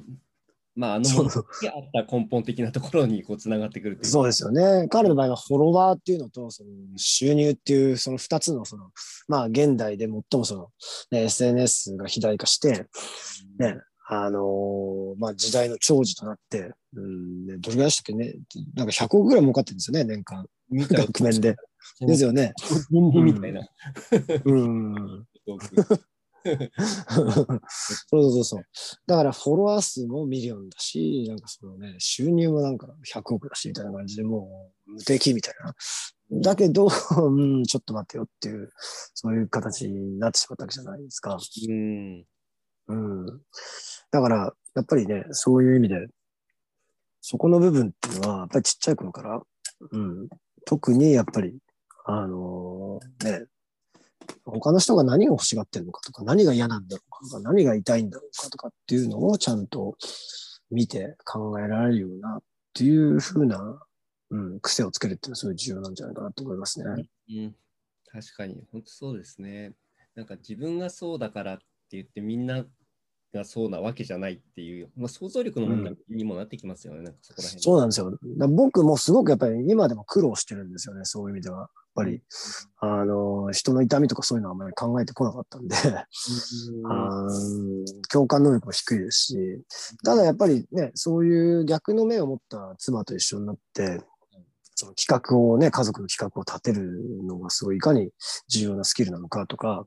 [0.75, 1.29] まあ、あのもの
[1.61, 4.87] にあった根本的なところにこうつながってくるそうですよね。
[4.89, 8.89] 彼の場合はフォロワーっていうのとその収入っていうその2つのその、
[9.27, 10.69] まあ、現代で最もその、
[11.11, 12.87] ね、SNS が肥大化して、
[13.59, 18.35] ね、あのー、まあ、時代の長寿となって、うんね、どれぐらいでしたっけね、
[18.75, 20.45] なんか100億ぐらい儲かってるんですよね、年間。
[20.71, 21.55] 額面で。
[21.99, 22.53] ですよね。
[22.91, 23.61] みたいな。
[24.45, 25.25] うん。
[28.07, 28.65] そうそうそう。
[29.07, 35.73] だからフォロワー数も million だし、なんかそのね、収入もなんか100億だしみたいな感じでもう無敵みたいな。
[36.41, 38.69] だけど、うん、ちょっと待ってよっていう、
[39.13, 41.37] そういう形になってしまったわけじゃないですか。
[41.67, 42.25] うん。
[42.87, 43.25] うん。
[44.11, 46.07] だから、やっぱりね、そういう意味で、
[47.19, 49.41] そこの部分っていうのは、やっぱりちっちゃい頃から、
[49.91, 50.29] うん、
[50.65, 51.57] 特にやっぱり、
[52.05, 53.45] あのー、ね、
[54.51, 59.95] 他の人が何を欲しがってるのかとか、何が嫌なんだろうかとか、何が痛いんだろうかとかっていうのをちゃんと
[60.69, 63.81] 見て考えられるようなっていうふうな、
[64.29, 67.05] うん、癖をつけるっていうのはすごい重要なんじゃないかなと思いますね。
[67.29, 67.55] うん、
[68.11, 69.73] 確かに、本当そうですね。
[70.15, 72.65] なんか自分がそうだからって言ってみんな
[73.33, 77.63] がそうなわけじゃないっていう、まあ、想像力の問題にもなってきますよね、うん、なんかそこら辺。
[77.63, 78.17] そうなんですよ。
[78.49, 81.69] 僕もすごくやっぱり今でも苦労してるんですよね、そういう意味では。
[81.93, 82.21] ぱり、
[82.79, 85.75] あの、人の痛みとかそういうのはあまり考えてこなかったんで
[86.85, 87.27] あ
[88.11, 89.61] 共感能力も低いですし、
[90.03, 94.01] ただやっぱりね、そういう逆の目を持った妻と一緒になって、
[94.81, 98.09] その企画をね、家族の企画を立てるのがすごいいかに
[98.47, 99.85] 重要なスキルなのかとか、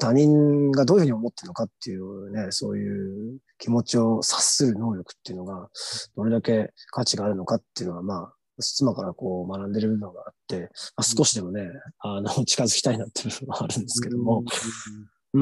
[0.00, 5.68] 他人がどういうふうに思ってるのかっていうね、そういう気持ちを察する能力っていうのが、
[6.16, 11.68] どれだけ価値があるのかっていうのは、まあ、妻からこう学んでる部分があって、まあ、少しでもね、
[12.00, 14.42] あの、 近づきたいなっていう部分はあるんですけども、
[15.34, 15.40] う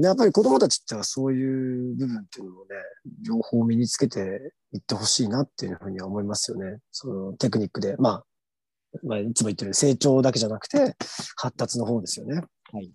[0.00, 2.68] ん、やっぱり子供たちってはそういう部分っていうのをね、
[3.24, 6.78] 両方身につけていってほしいなっていうふうには思いますよね。
[6.90, 7.96] そのテクニックで。
[7.98, 8.24] まあ、
[9.02, 10.96] まあ、いつも言ってる成長だけじゃなくて、
[11.36, 12.42] 発達の方ですよね。
[12.72, 12.92] はい。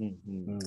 [0.00, 0.50] うんうん。
[0.52, 0.58] うん。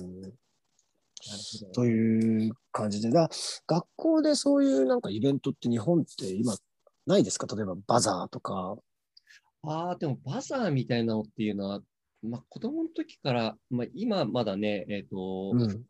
[1.72, 3.28] という感じで、だ
[3.66, 6.54] 学校でそういうなんかイベントって日本って今
[7.06, 7.46] ないですか？
[7.54, 8.76] 例えばバザーとか。
[9.62, 11.80] ああ、でもバザーみたいなのっていうのは、
[12.22, 15.86] まあ、子供の時から、まあ、今まだね、えっ、ー、と、うん、ウ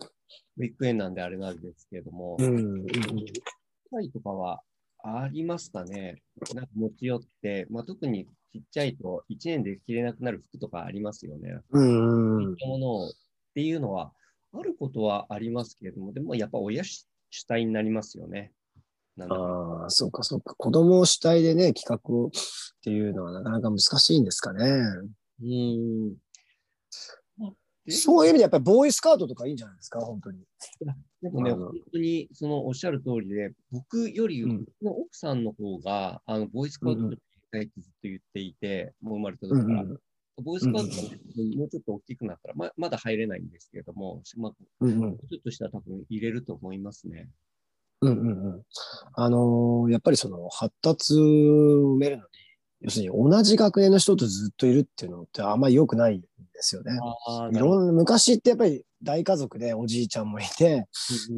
[0.61, 4.61] ィッグエンなんであれなんですけれども、うん、うん、とかは
[5.03, 6.23] ありますかね。
[6.55, 11.59] なんか持ち寄って、まあ、特にちっちゃいと1年で着れなくなる服とかありますよね。
[11.71, 12.43] うん。
[12.43, 13.11] そういったものをっ
[13.55, 14.13] ていうのは
[14.53, 17.07] あることはありますけれども、でもやっぱ親主
[17.47, 18.53] 体になりますよね。
[19.19, 20.55] ああ、そうかそうか。
[20.57, 22.31] 子供主体でね、企画をっ
[22.83, 24.65] ていうのはなかなか難しいんですかね。
[25.43, 26.17] うん。
[27.89, 30.41] そういう意味でやっぱりボーイスカウトとかいいんじゃないですか、本当に。
[31.31, 34.45] でもね、本当にそのおっしゃる通りで、僕より、
[34.83, 39.83] の奥さんの方が、あの、ボーイスカウトうんうんに行きたいってずっと言っていて、もう生まれた時から。
[39.83, 40.01] うんうん
[40.43, 47.31] ボーイスカウトがもうちょっと大きくなったら、ままだ入れないんですけれども、まあ、うんうんもうちょっとしたら多分入れると思いますね。
[48.03, 48.63] うんうんうん。
[49.15, 52.29] あのーやっぱりその発達を埋めるのに、
[52.81, 56.27] 要するに同じ学年の人とずっといるっていうのってあんまり良くないんで
[56.61, 56.93] すよね。
[57.27, 60.87] あいろんな、昔ってやっぱり大家族でおじいちゃんもいて、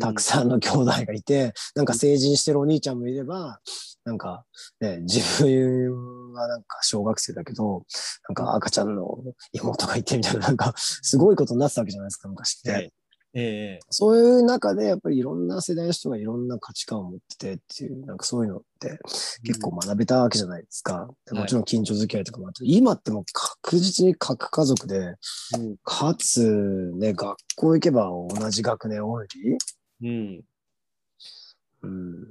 [0.00, 3.60] たくさんの兄弟がいて、なんか成人してるお兄ちゃんもいれば、
[4.04, 4.44] なんか
[4.80, 7.84] ね、自分はなんか小学生だけど、
[8.28, 9.18] なんか赤ちゃんの
[9.52, 12.92] 妹がいてみたいな、なんかすごいことになってたわけじゃないですか、昔って。
[13.34, 18.98] はいええそういう中でやっぱりいろんな世代の人がいろんな価値観を持っててっていう、なんかそういうのって
[19.44, 21.08] 結構学べたわけじゃないですか。
[21.30, 29.58] うんもちろん近所付き合いとかもあって、今ってもう確実に各家族で、うんかつね、学校行けば同じ学年オンリー
[30.02, 30.44] うん。
[31.82, 31.86] う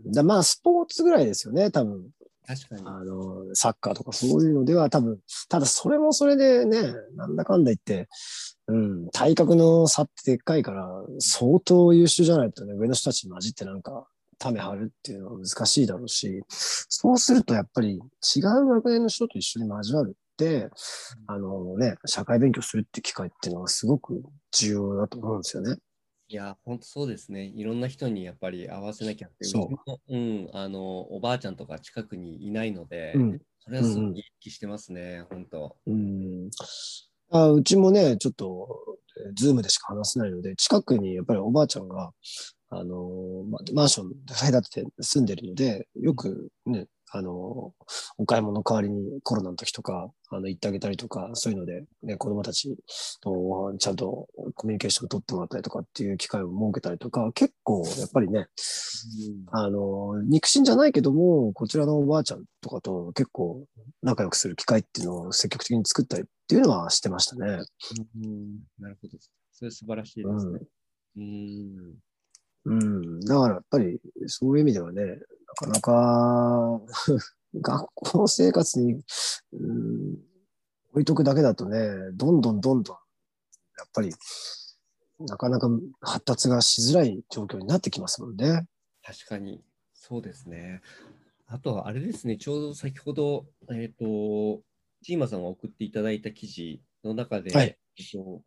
[0.09, 0.11] ん。
[0.11, 2.09] だまあスポーツぐらいですよね、多分。
[2.47, 2.81] 確かに。
[2.85, 8.07] あの、サッカーとかそういうのでは多分、ただそれもそれでね、なんだかんだ言って、
[8.67, 10.87] うん、体格の差ってでっかいから、
[11.19, 14.07] 相当優秀じゃないとね、上の人たちに混じってなんか、
[14.39, 20.69] ため張るっていうのは難しいだろうし、そうするとやっぱり違う学年の人と一緒に交わるって、
[21.27, 25.77] あのね、社会勉強するって機会っていうのはすごく重要だと思うんですよね。
[26.29, 27.45] いや、本当そうですね。
[27.45, 29.45] いろんな人にやっぱり合わせなきゃって。
[29.45, 33.39] そうちもうん、あの、おばあちゃんとか近くにいないので、うん。
[33.59, 35.77] それはすごうんうんく意識してますね、本当。
[35.87, 36.49] うん
[37.31, 38.67] あうちもね、ちょっと、
[39.35, 42.11] ズームでしか話せないので、近くにやっぱりおばあちゃんが、
[42.69, 47.73] あの、ま、マンションで建てて住んでるので、よくね、あの、
[48.17, 52.75] お買い物の代わりにコロナの時とか、あの、行ってあげたりとか、そういうので、ね、子供たち
[53.21, 58.47] とちゃんとコミュニケーション取ってもらったりとかっていう機会を設けたりとか、結構やっぱりね、
[59.51, 63.65] あの、肉親じゃないけども、こちらのおばあちゃんとかと結構
[64.03, 67.59] 仲良くする機会っていうのを積極的に作ったりっていうのはしてましたね。
[68.21, 69.17] うん、なるほど。
[69.53, 70.59] それ素晴らしいですね。
[71.15, 71.95] うん。
[72.65, 73.19] うん。
[73.21, 75.13] だからやっぱりそういう意味ではね、な
[75.57, 76.81] かなか
[77.55, 79.01] 学校生活に、
[79.53, 80.17] うん、
[80.91, 81.79] 置いとくだけだとね、
[82.13, 82.97] どんどんどんどん、
[83.77, 84.13] やっぱり、
[85.19, 85.67] なかなか
[86.01, 88.67] 発達がしづらい状況になってきますもんね。
[89.03, 90.81] 確かに、そうですね。
[91.47, 94.61] あとは、あれですね、ちょうど先ほど、えっ、と、
[95.01, 98.43] チーマさんが送っていただいた記事の中で、はいえっと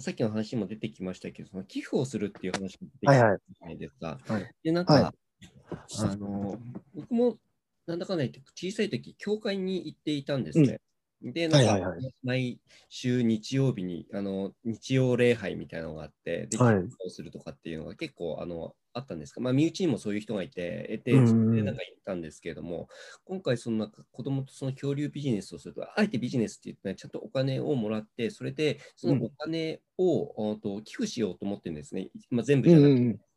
[0.00, 4.20] さっきの話にも出てきましたけど、その寄付をするっていう話が出てきたはいはいじゃないですか。
[4.28, 5.27] はいで、なんか、はい
[5.70, 6.58] あの、
[6.94, 7.38] 僕も
[7.86, 10.80] なんだかんだ言って小さい時、教会に行っていたんですね。
[11.22, 19.40] で、なんか、はいはいは毎週日曜日に、あの、日曜礼拝みたいなのがあって、で、寄はいするとかっていうのが結構、あの、あったんですか。
[19.40, 21.18] まあ、身内にもそういう人がいて、得て、で
[21.62, 22.88] なんか行ったんですけれども、
[23.24, 32.10] 今回、そのなんか子供とその恐竜ビジネスをすると、あえてビジネスって言って、ちゃんとお金をもらって、それで、そのお金を、うんと寄付しようと思ってるんですね。
[32.30, 33.27] まあ、全部じゃなくて。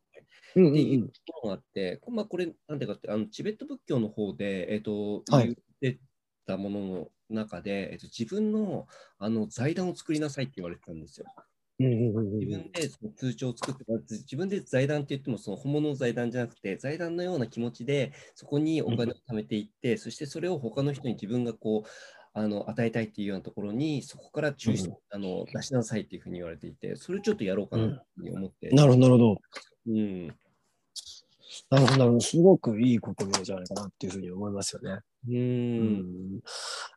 [0.56, 6.00] うんうんうんっていうところがあって、まあ、これ、なんでかって、あのチベット仏教の方で、えっ、と、はい言って
[6.46, 8.86] たものの中で、えっと、自分の
[9.18, 11.26] あの財団を作りなさいって言われてたんですよ。
[11.80, 21.88] うんうんうんうん自分でその通帳を作って、自分で財団って言っても、その本物の財団じゃなくて、財団のような気持ちで、そこにお金を貯めていって、そしてそれを他の人に自分がこう、
[22.34, 28.68] あの与えたいっていうようなところに、そこから抽出、うんあの出しなさいっていうふうに言われていて、それちょっとやろうかなと思って。
[28.70, 29.40] なるほど、なるほど。
[29.88, 30.34] うん。
[31.70, 32.20] なるほど、なるほど。
[32.20, 35.00] すごくいい試みじゃないかなっていうふうに思いますよね。
[35.28, 35.32] う。
[35.32, 36.40] うん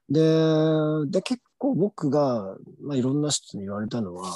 [0.10, 4.36] でで、結構僕が、まあ、いろんな人に言われたのは、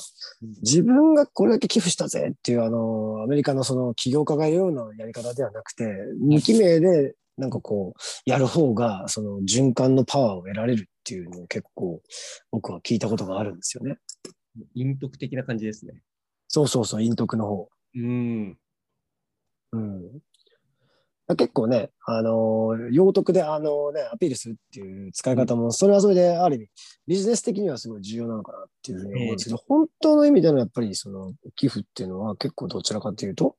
[0.61, 5.85] 自分がこれだけ寄付したぜっていう、あの、アメリカのその起業家が言うようなやり方ではなくて、
[6.19, 12.01] 無記名で、なんかこう、やる方が、その循環のパワーを得られるっていうのを結構、
[12.51, 13.97] 僕は聞いたことがあるんですよね。
[14.75, 15.93] 陰徳的な感じですね。
[16.47, 17.69] そうそうそう、陰徳の方。
[17.95, 18.57] うん。
[19.73, 20.21] うん。
[21.35, 26.69] 結構ね、あのー、用徳で、あのね、アピールするっていう使い方も、それはそれで、ある意味、
[27.07, 33.57] ビジネス的にはすごい重要なのかなっていうふうに思うんですけど、本当の意味でのやっぱり、その、寄付っていうのは結構どちらかというと、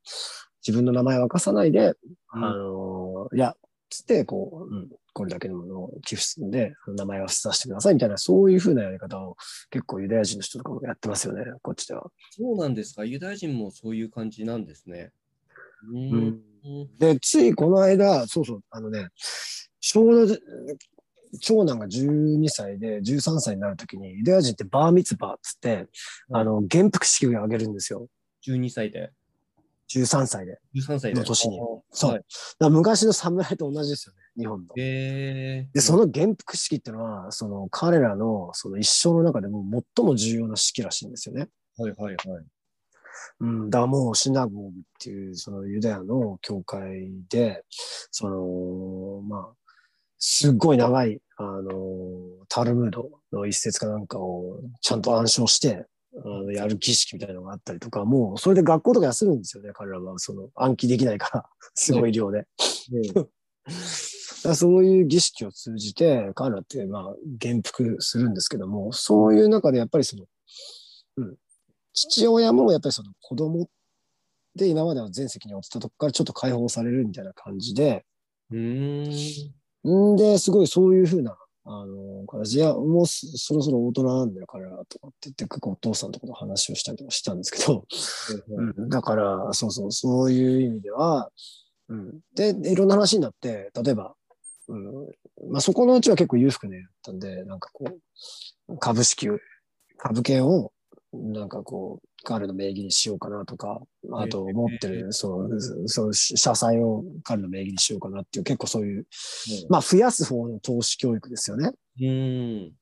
[0.66, 1.94] 自分の名前を明かさないで、
[2.34, 3.54] うんあのー、いや、
[3.88, 9.36] つって、こう、うん、これだけのものを寄付するんで、名前は伏させてくださいみたいな、そういうふうなやり方を
[9.70, 12.10] 結構ユダヤ人の人とかもやってますよね、こっちでは。
[12.30, 13.04] そうなんですか。
[13.04, 15.10] ユダヤ人もそういう感じなんですね。
[15.88, 16.12] うん。
[16.12, 16.40] うん
[16.98, 19.08] で、ついこの間、そうそう、あのね、
[19.80, 20.36] ちょうど、
[21.40, 25.86] 長男が12歳で13歳になるときに、ユダヤ人ってバーミツバーっつって、
[26.32, 28.08] あの、元服式を挙げるんですよ。
[28.46, 29.10] 12歳で。
[29.92, 30.58] 13歳で。
[30.74, 31.20] 13歳で。
[31.20, 31.58] の年に
[31.90, 32.24] そうはい
[32.58, 34.74] だ昔の侍と同じですよね、日本の。
[34.74, 39.64] で、その元服式っていうのは、その彼らのその一生の中でも
[39.96, 41.48] 最も重要な式らしいんですよね。
[41.76, 42.44] はいはいはい。
[43.40, 47.64] うん、だからもうシナゴーグっていうそのユダヤの教会で、
[48.10, 49.54] その、まあ、
[50.18, 51.72] すっごい長い、あの、
[52.48, 55.86] タルムードの一節かなんかをちゃんと暗唱して、
[56.24, 60.18] あのやる儀式みたいなのがあったりとか、もうそれで学校とか休むんですよね、彼らは。
[60.18, 62.46] その暗記できないから、 すごい量で。
[64.54, 70.24] そういう儀式を通じて、彼らって、まあ、元服するんですけども、そういう中でやっぱりその、
[71.18, 71.36] うん、
[72.08, 73.68] 父親もやっぱりその子供
[74.56, 78.04] で今までの全席に負ってたとこからちょっと解放されるみたいな感じで、
[78.50, 79.50] うー
[79.86, 80.12] ん。
[80.12, 87.86] んで、すごいそういうふうな、あの、形で、いや、もうそそろそろ大人なんだよ、彼らとかって言って、結構お父さんとかと話をしたりとかしたんですけど、
[88.48, 91.30] うん、だから、そうそう、そういう意味では、
[91.88, 94.14] うん、で、いろんな話になって、例えば、
[94.68, 95.50] うん。
[95.50, 97.98] まあ、そこのうちは結構裕福ねだったんで、なんかこ
[98.68, 99.38] う、株式を、
[99.98, 100.72] 株券を、
[101.12, 103.80] なんかこう、彼の名義にしようかなとか、
[104.12, 109.06] あと持ってる、そう、そう、社債を彼の名義にしようかなっていう、結構そういう、
[109.68, 111.72] まあ、増やす方の投資教育ですよね。
[111.98, 112.72] うーん。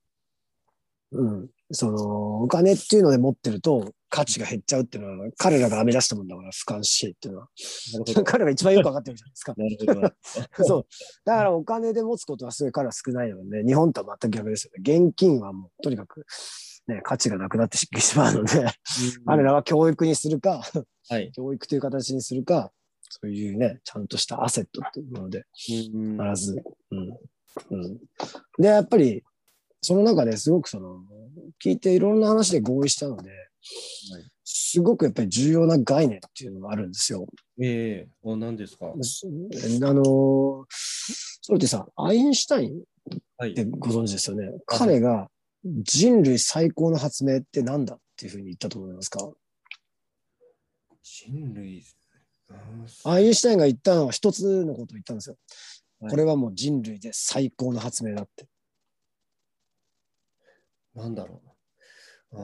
[1.11, 1.49] うん。
[1.71, 7.47] その、お金っていうので持ってると価値が減っちゃうっていうのは、彼らが編み出したもんだから、俯瞰しっていうのは。
[8.25, 9.55] 彼らが一番よくわかってるじゃないですか。
[10.65, 10.85] そう。
[11.25, 14.81] だからお金で持つことはすごい彼は少ないので、日本とは全く逆ですよね。
[14.81, 16.25] 現金はもう、とにかく、
[16.89, 18.65] ね、価値がなくなってし まうので、
[19.25, 20.61] 彼らは教育にするか、
[21.09, 21.31] はい。
[21.31, 22.71] 教育という形にするか、
[23.09, 25.45] そういうね、ちゃんとしたアセットっていうもので、
[25.93, 26.63] うん必ず。
[26.91, 27.09] うん。
[27.71, 27.97] うん。
[28.59, 29.23] で、やっぱり、
[29.81, 31.03] その中ですごくその、
[31.63, 33.31] 聞いていろんな話で合意したので、
[34.43, 37.27] すごくやっぱり重要な概念っていうのがあるんですよ。
[37.61, 38.87] ええお、何ですか？
[38.87, 38.93] あ
[39.93, 42.83] の、それってさ、アインシュタイン
[43.37, 44.51] はいってご存知ですよね。
[44.65, 45.29] 彼が
[45.83, 49.31] 人類最高の発明って何だっていうふうに言ったと思いますか？
[51.03, 51.83] 人類。
[53.03, 55.35] アインシュタインが言ったのは一つのことを言ったんですよ。
[56.01, 58.47] はいこれはもう人類で最高の発明だって。
[60.95, 61.41] なんだろ
[62.31, 62.35] う。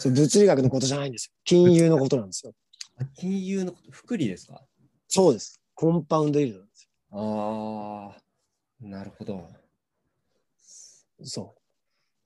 [0.00, 1.32] それ物理学のことじゃないんですよ。
[1.44, 2.52] 金融のことなんですよ。
[2.98, 4.66] あ金融のこと、福利ですか？
[5.08, 5.60] そうです。
[5.74, 8.22] コンパウンドイールドなんですああ、
[8.80, 9.48] なるほど。
[11.18, 11.26] よ。
[11.26, 11.54] そ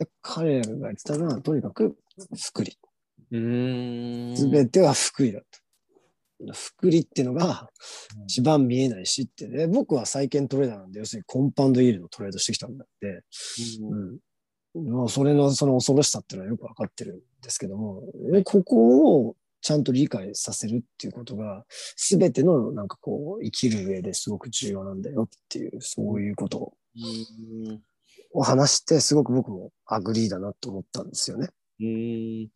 [0.01, 0.05] う。
[0.05, 1.97] で彼らが言ってたのは、とにかく
[2.37, 2.79] 福利。
[3.33, 4.37] うーん。
[4.37, 5.47] すべては福利だと。
[6.53, 7.69] 福利っていうのが
[8.27, 13.23] 一番見えないしってね、僕は債券トレーダーなんで、要するにコンパウンドイールドをトレードしてきたんだって、
[13.81, 14.21] うん
[15.03, 15.09] うん。
[15.09, 18.03] それのその恐ろしさっていうのはよくわかってるんですけども、
[18.35, 27.83] えここをちゃんと理解させるっていうことが、すべてのなんかこう、生きる上ですごく重要なんだよっていう、そういうことうん
[28.33, 31.49] を話して、すごく僕も agree だなと思ったんですよね。
[31.81, 32.49] うん。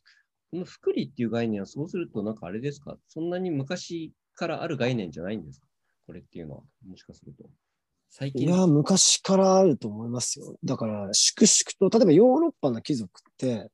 [0.51, 2.97] この複利っていう概念はそうするとなんかあれですか？
[3.09, 5.67] そんなに昔からある概念じゃないんですか？
[6.07, 6.63] これっていうのは。
[6.87, 7.49] もしかすると。
[8.11, 8.47] 最近。
[8.47, 10.57] いや、昔からあると思いますよ。
[10.65, 13.71] だから、粛々と、例えばヨーロッパの貴族って、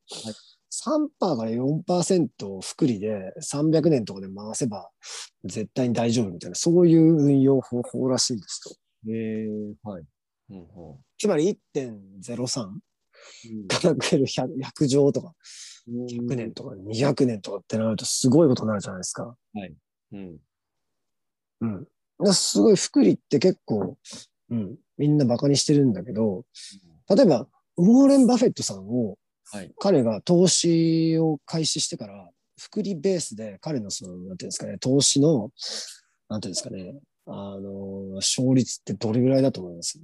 [0.71, 4.91] 3%から4%福利で300年とかで回せば
[5.45, 8.77] 絶対に大丈夫みたいな、そういう運用方法らしいんですと。
[9.11, 10.05] えー、はい。
[10.51, 10.67] うんうん
[11.19, 15.35] つまり1.03うんかける 100, 100乗とか
[15.89, 19.35] 100年とか200年とかってなるとすごいことになるじゃないですか。
[20.13, 20.39] うん。
[21.61, 21.79] うん。
[21.81, 21.89] だか
[22.21, 23.97] らすごい福利って結構、
[24.51, 26.45] うん、みんなバカにしてるんだけど、
[27.09, 29.17] 例えば、ウォーレン・バフェットさんを
[29.51, 29.73] はい。
[29.79, 32.31] 彼が投資を開始してから、
[32.61, 35.51] 福利ベースで彼のその、なんていうんですかね、投資の、
[36.29, 36.95] なんていうんですかね、
[37.27, 39.99] あの、勝率ってどれぐらいだと思います？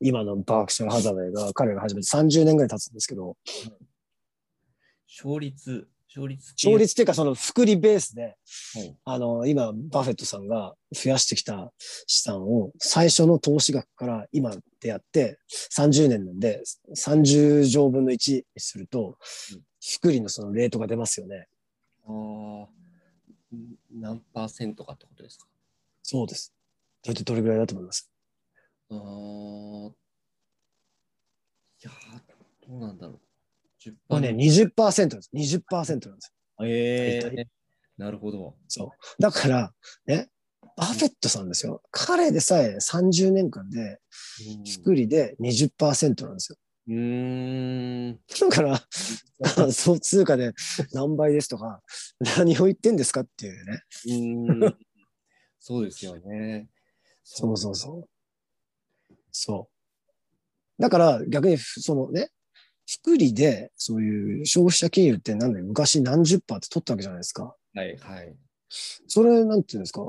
[0.00, 3.36] 今のバークシャー・ハザウェイが彼が始めて30年ぐらい経つんですけど、
[5.06, 6.52] 勝率、勝率。
[6.56, 8.96] 勝率っていうかその福利ベースで、はい。
[9.04, 11.72] あの、今、バフェットさんが増やしてきた
[12.06, 15.38] 資産を最初の投資額から今でやって
[15.76, 16.62] 30年なんで
[16.96, 19.18] 30乗分の1にすると
[19.52, 21.48] うん、福利のそのレートが出ますよね。
[22.06, 22.66] あー。
[23.56, 25.46] ん何パーセントかってことですか？
[26.02, 26.52] そうです。
[27.02, 28.10] 大体どれぐらいだと思います？
[28.90, 29.92] あーい
[31.82, 32.20] やー
[32.68, 33.20] どうなんだろう。
[33.80, 35.30] 10%まあね、20%なんです。
[35.32, 37.46] 20%なんですえ大体ー、
[37.96, 38.56] なるほど。
[38.68, 39.22] そう。
[39.22, 39.72] だから、
[40.06, 40.28] ね、
[40.76, 41.82] バフェットさんですよ。
[41.90, 44.00] 彼でさえ30年間で、
[44.80, 46.58] 福利で20%なんですよ。
[46.88, 48.20] うーん。
[48.40, 50.52] だから、そう通貨で
[50.92, 51.82] 何倍ですとか、
[52.36, 53.82] 何を言ってんですかっていうね。
[54.06, 54.78] うーん。
[55.58, 56.68] そうですよね。
[57.24, 58.08] そうそうそ
[59.10, 59.14] う。
[59.30, 59.68] そ
[60.78, 60.82] う。
[60.82, 62.30] だから逆に、そのね、
[62.88, 67.54] 複利でそういう消費者金融ってなんで昔何十パーって取ったわけじゃないですか。
[67.74, 68.34] はいはい。
[69.06, 70.02] それ、なんていうんですか、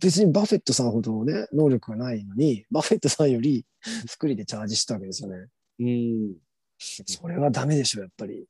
[0.00, 3.66] 別にバフェットさんほどね、能力がないのに、バフェットさんより
[4.10, 5.46] 複利でチャージしたわけですよね。
[5.80, 6.34] うん。
[6.78, 8.46] それはダメでしょ、やっぱり。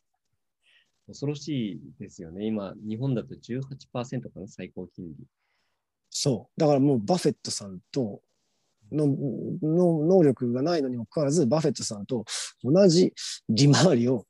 [1.06, 2.46] 恐ろしいですよね。
[2.46, 5.14] 今、日本だと18%かな、最高金利。
[6.10, 6.60] そう。
[6.60, 8.22] だからもうバフェットさんと
[8.92, 9.06] の
[9.62, 12.24] の能力がないのにもかかわらず、バフェットさんと
[12.62, 13.12] 同じ
[13.48, 14.26] 利回りを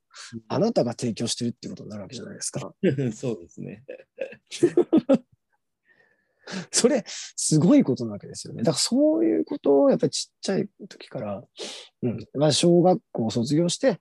[0.48, 2.72] あなたが提供してるってことになるわけじゃないですか。
[3.14, 3.84] そうですね。
[6.72, 8.62] それ、すごいことなわけですよね。
[8.62, 11.44] だからそういうことをやっぱりちっちゃい時から、
[12.02, 14.00] うん、まあ小学校を卒業して、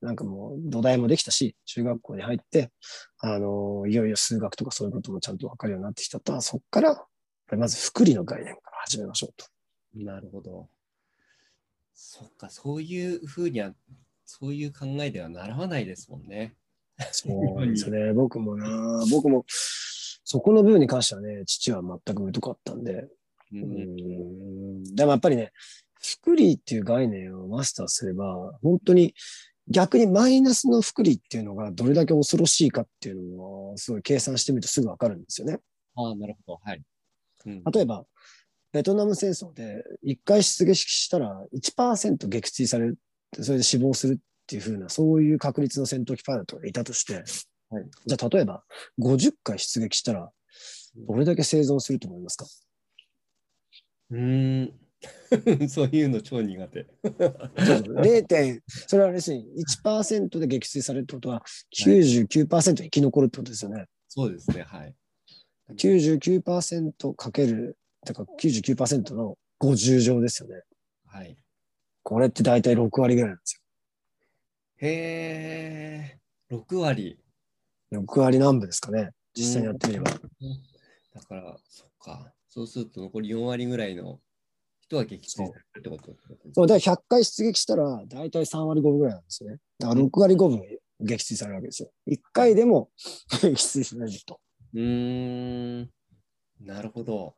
[0.00, 2.70] なんかもう土台もできたし、中学校に入って、
[3.18, 7.06] あの、いよいよ数学とかそういうこともちゃんとわかるようになってきたと、そこから、
[7.56, 9.46] まず福利の概念から始めましょうと。
[9.94, 10.68] なるほど。
[11.94, 13.72] そっか、そういうふうには、
[14.24, 16.54] そういう考えでは習わないですもんね。
[17.12, 18.12] そうですよね。
[18.12, 23.10] 僕もな、僕も、そこの部分に関してはね、父は全く疎かったんで、う
[23.52, 25.52] うんんでもやっぱりね、
[26.00, 29.14] 福利っていう概念をマスターすれば、本当に
[29.68, 35.58] 逆にマイナスの福利っていうのがどれだけ恐ろしいかっていうのをすごい計算してみるとすぐわかるんですよね。
[35.96, 36.60] ああ、なるほど。
[36.62, 36.82] はい。
[37.46, 38.04] うん、例えば、
[38.74, 42.98] ベトナム戦争で一回出撃したら1%撃墜される、
[43.40, 44.16] それで死亡するっ
[44.48, 47.14] ていう風な、そういう確率の戦闘機パイロットがいたとして、
[47.70, 48.64] はいじゃあ例えば
[49.00, 50.28] 50回出撃したら、
[50.96, 52.46] どれだけ生存すると思いますか？
[54.10, 54.72] うーん。
[55.68, 56.86] そういうの超苦手。
[57.04, 59.46] そうそう0点、それは要するに
[59.84, 61.44] 1%で撃墜されるってことは
[61.76, 63.84] 99%生き残るってことですよね。
[64.08, 64.62] そうですね。
[64.62, 64.94] はい。
[65.76, 70.62] 99%かける、だから99%の50乗ですよね。
[71.06, 71.36] はい。
[72.02, 73.60] これって大体6割ぐらいなんです
[74.78, 76.18] へ
[76.50, 77.18] え、6割。
[77.90, 78.02] よ。
[78.02, 79.10] 6割何部ですかね。
[79.34, 80.10] 実際にやってみれば。
[80.10, 82.32] だから、そっか。
[82.48, 84.20] そうすると残り4割ぐらいの
[84.80, 86.14] 人は撃墜されるってこと
[86.52, 89.58] そう、だから100回出撃したら大体3割5分ぐらいなんですよね。
[89.78, 90.60] だから6割5分
[91.00, 91.90] 撃墜されるわけですよ。
[92.08, 92.90] 1回でも
[93.42, 94.40] 撃墜されると。
[94.74, 95.90] うーん。
[96.60, 97.34] なるほど。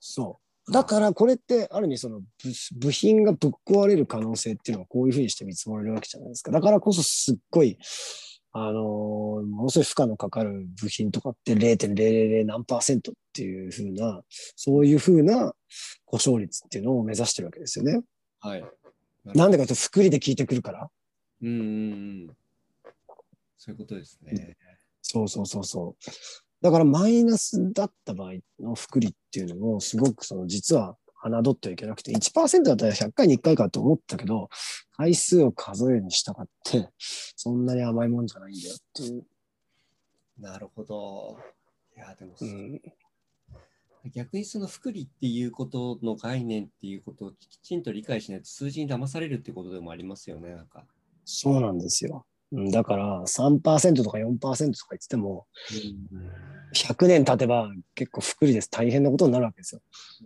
[0.00, 0.72] そう。
[0.72, 2.26] だからこれってある意味その部
[2.76, 6.50] 部品がぶっ壊れる可能性っていうのはこういうふうにして見積もれるわけじゃないですか。
[6.50, 7.78] だからこそすっごい、
[8.52, 8.76] あのー
[9.46, 14.22] ものすごい負荷のかかる部品とかって0.000何パーセントっていうふうな、
[14.56, 15.54] そういうふうな
[16.04, 18.00] 故障率っていうのを目指してるわけですよね。
[18.40, 18.64] はい。
[19.24, 20.90] なんでかというと、福利で効いてくるから。
[21.42, 21.62] うんうんう
[22.26, 22.36] ん。
[23.56, 24.56] そういうことですね。
[25.02, 26.10] そうそうそうそう。
[26.62, 34.48] だからマイナスだった場合の福利っていうのもすごくその実は侮ってはいけなくて、1%だったら100回に1回かと思ったけど、
[34.96, 39.26] 回数を数えるにしたかって、そんなに甘いもんじゃないんだよっていう。
[40.38, 41.38] なるほど。
[41.96, 42.80] いや、でも、うん、
[44.14, 50.86] 逆にその福利っていうことの概念っていうことをきちんと理解しないと数字に騙されるってことでもありますよね、なんか。
[51.26, 52.24] そうなんですよ。
[52.52, 54.38] うんだから3%とか4%
[54.78, 55.46] とか言ってても、
[56.74, 58.70] 100年経てば結構福利です。
[58.70, 59.80] 大変なことになるわけですよ。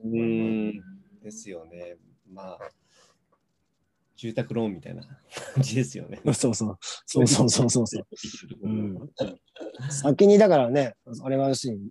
[0.05, 0.85] うーん。
[1.23, 1.97] ですよね。
[2.31, 2.59] まあ、
[4.17, 5.03] 住宅ローンみたいな
[5.55, 6.21] 感じですよね。
[6.35, 6.79] そうそう。
[7.07, 8.07] そうそうそうそうそう。
[8.63, 9.11] うん
[9.91, 11.91] 先にだからね、あれは要するに、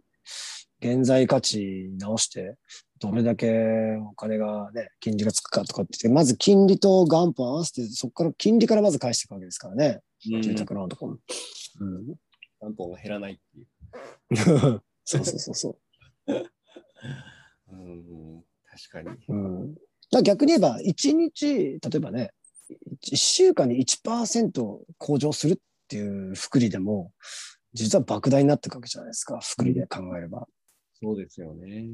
[0.79, 2.57] 現在価値直して、
[3.03, 9.99] どれだけお金がね、金利がつくかとかって言って、まず金利と元本合わせて、そこから金利からまず返していくわけですからね、
[10.31, 11.17] うん住宅ローンとかも。
[11.81, 12.15] うん、
[12.61, 13.67] 元本が減らないっていう。
[15.03, 15.79] そうそうそうそ
[16.27, 18.43] うん、
[18.89, 19.09] 確かに。
[19.27, 19.33] う。
[19.33, 19.75] うん、
[20.09, 22.31] だ逆に言えば、1日、例えばね、
[23.01, 25.57] 1週間に1%向上するっ
[25.89, 27.11] ていう福利でも、
[27.73, 30.47] 実は莫大になっていくわけじゃないですか、福利で考えれば。
[31.01, 31.89] そうですよね。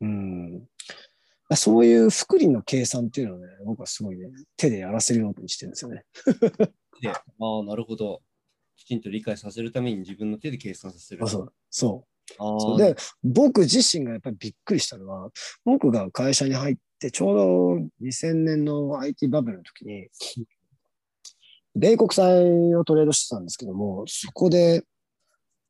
[0.00, 0.68] うん。
[1.54, 6.04] そういう福利の計算っていうのはね、僕はすごいね、手でやらせるようにしてるんですよね。
[7.00, 8.22] で、ああ、なるほど。
[8.76, 11.24] きちんと理解させるために自分の手で計算させる。
[11.24, 11.52] あそう。
[11.70, 12.16] そう。
[12.34, 15.30] そうで、僕自身がやっぱりびっくりしたのは、
[15.64, 17.36] 僕が会社に入って、ちょう
[17.80, 20.08] ど2000年の IT バブルの時に、
[21.76, 24.82] 米国債をトレードしてたんですけども、そこで、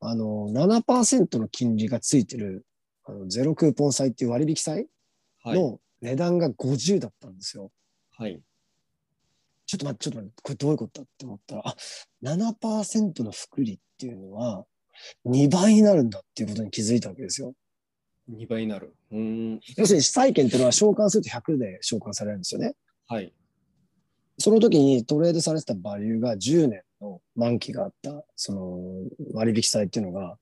[0.00, 2.64] あの、7%の金利がついてる、
[3.06, 4.86] あのゼロクーポン債っていう割引債
[5.42, 5.58] はい。
[5.58, 7.70] の値段が50だったんですよ。
[8.18, 8.40] はい。
[9.66, 11.76] ちょっと待って、ちょっと待って、これどういうことだって思ったら、あ、
[12.22, 14.64] 7%の複利っていうのは
[15.26, 17.54] 2倍になるんだっていうことに気づいたわけですよ。
[18.30, 18.94] 2倍になる。
[19.12, 19.18] うー
[19.56, 19.60] ん。
[19.76, 22.74] 要するに債券っていうのは償還すると100で償還されるんですよね。
[23.06, 23.32] はい。
[24.38, 28.78] その時にトレードされてたバリューが10年の満期があった、その
[29.32, 30.38] 割引債っていうのが、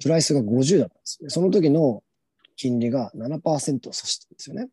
[0.00, 1.30] プライスが50だったんですね。
[1.30, 2.02] その時の
[2.56, 4.68] 金利が7%を指してるんですよね。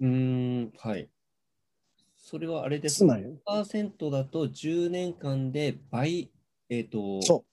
[0.00, 0.72] うーん。
[0.78, 1.08] はい。
[2.16, 6.30] それはあれですつまり、1%だと10年間で倍、
[6.68, 7.44] えっ、と、そう、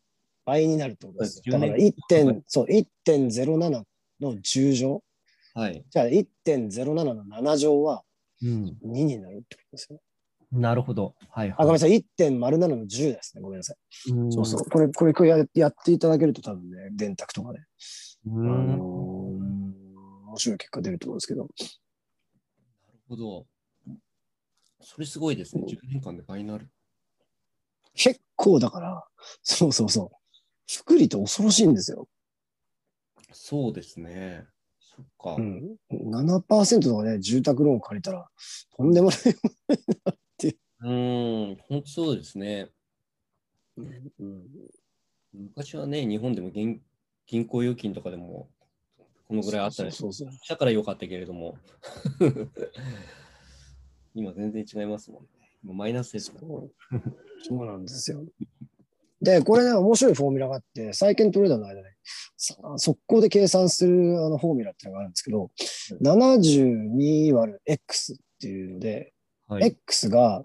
[0.45, 1.41] 倍になるってことです。
[1.45, 3.83] 10だから年 1.、そう、1.07
[4.19, 5.03] の10乗。
[5.53, 5.83] はい。
[5.89, 8.03] じゃあ1.07の7乗は
[8.43, 8.77] うん。
[8.85, 9.99] 2になるってことですよ。
[10.51, 11.15] なるほど。
[11.29, 12.05] はい、あ、ごめんなさい。
[12.17, 13.41] 1.07の10ですね。
[13.41, 14.11] ごめんなさい。
[14.11, 14.69] うんそうそう。
[14.69, 17.63] これ、これ、これややっていただけると多分ね、電卓とかで、う
[18.31, 19.67] あのーん。
[20.27, 21.41] 面白い結果出ると思うんですけど。
[21.41, 23.45] なるほど。
[24.81, 25.63] それすごいですね。
[25.67, 26.69] 10年間で倍になる。
[27.93, 29.05] 結構だから、
[29.41, 30.17] そうそうそう。
[30.71, 32.07] 福利って恐ろしいんですよ。
[33.33, 34.45] そうですね。
[34.79, 35.35] そっか。
[35.35, 35.77] うん。
[35.91, 38.29] 7%とかね、住宅ローン借りたら、
[38.75, 39.17] とんでもない。
[40.81, 42.69] うーん、本当そうですね。
[43.77, 44.43] うん、
[45.33, 46.81] 昔はね、日本でも銀
[47.27, 48.49] 銀行預金とかでも
[49.27, 51.57] このぐらいあったりしたからよかったけれども、
[54.15, 55.29] 今全然違いますもんね。
[55.63, 56.39] マイナスですもん。
[56.39, 56.71] そう
[57.43, 58.25] そうなんですよ。
[59.21, 61.89] で、これね、面白いフォーミュラがあって、債券トレーダーの間で、
[62.37, 65.51] さ速攻で計算するあのフォーミュラっていうのがあるんですけど、
[66.01, 69.13] 72割る X っていうので、
[69.47, 69.65] はい。
[69.67, 70.43] X が、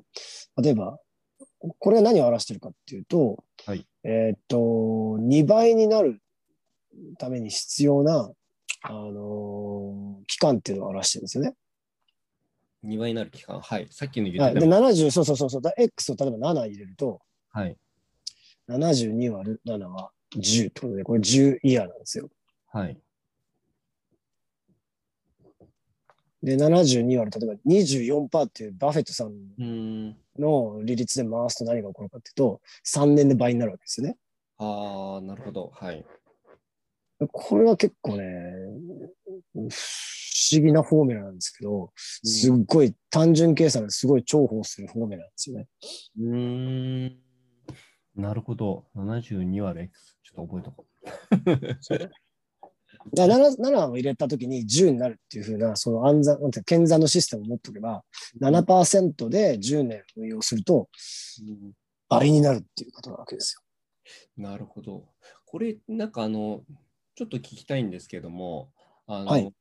[0.61, 0.99] 例えば、
[1.79, 6.21] これは何を表してるかっていうと、はいえーっと、2倍になる
[7.19, 8.31] ために必要な、
[8.83, 11.55] あのー期間っていうのを表してるんですよね。
[12.85, 13.61] 2倍になる期間？
[13.61, 13.87] はい。
[13.91, 14.77] さっきの言はい、で、ってた。
[14.77, 17.77] 70、そうそうそうそう、だ X を例えば7入れると、はい。
[18.69, 22.29] 72割る7は10ってことで、これ10イヤーなんですよ。
[22.73, 22.97] はい。
[26.43, 30.17] で、72割る、例えば24%っていうバフェットさん。
[30.39, 34.17] の利率で回すと何が起こるかっていうと、3年で倍になるわけですよね。
[34.59, 35.71] ああ、なるほど。
[35.75, 36.05] はい。
[37.31, 38.25] これは結構ね、
[39.55, 45.69] 不思議なフォーミュラなんですけど、すっごい単純計算ですごい重宝するフォーミュラなんですよね。
[46.19, 47.19] うーん。
[48.17, 48.87] なるほど。
[48.97, 50.17] 72割る X。
[50.23, 50.87] ちょっと覚えとこ
[53.15, 58.05] だから 7, 7を入れたときに10になるっていうふうな、その暗算、なんて検算のシステムを持っておけば、
[58.41, 60.89] 7%で10年運用すると
[61.41, 61.73] う。
[62.09, 63.63] 倍になるっていうことなわけです
[64.37, 65.09] なるほど。
[65.47, 66.63] これ、なんかあの、
[67.15, 68.71] ちょっと聞きたいんですけども、
[69.07, 69.53] あの、はい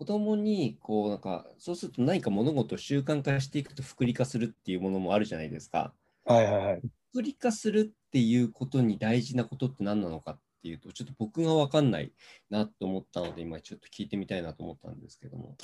[0.00, 5.92] 子供に、こう、なんか、そうすると何か物事を習慣化していくと複利化するっていうものもあるじゃないですか。
[6.26, 6.34] よ。
[6.34, 6.82] はいはいはい。
[7.12, 12.12] 複利化するっていうことに大事なことって何なのかっていうと、ちょっと僕が分かんない
[12.50, 15.56] なと思ったので、今ちょっと聞いてみたいなと思ったんですけども。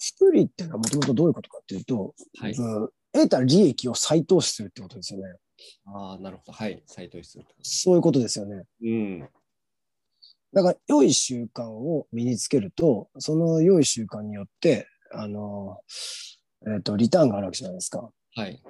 [0.00, 2.52] 福利っていうのはもともとどういうことかっていうと、はい。
[2.52, 5.34] うん得た利益を再投資するってことですよね。
[5.86, 6.52] ああ、なるほど。
[6.52, 6.82] はい。
[6.86, 7.44] 再投資する。
[7.62, 8.64] そういうことですよね。
[8.82, 9.28] うん。
[10.52, 15.78] だから、良い習慣を身につけると、その良い習慣によって、あの、
[16.66, 18.10] えっ、と、リターンがあるわけじゃないですか。
[18.34, 18.62] はい。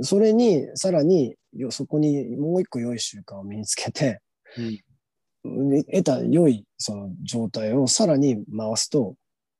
[0.00, 4.20] それに、さらに、よそこにもう一個良い習慣を身につけて、
[4.56, 4.78] うん。
[5.44, 9.14] で得た良いその状態をさらに回すと、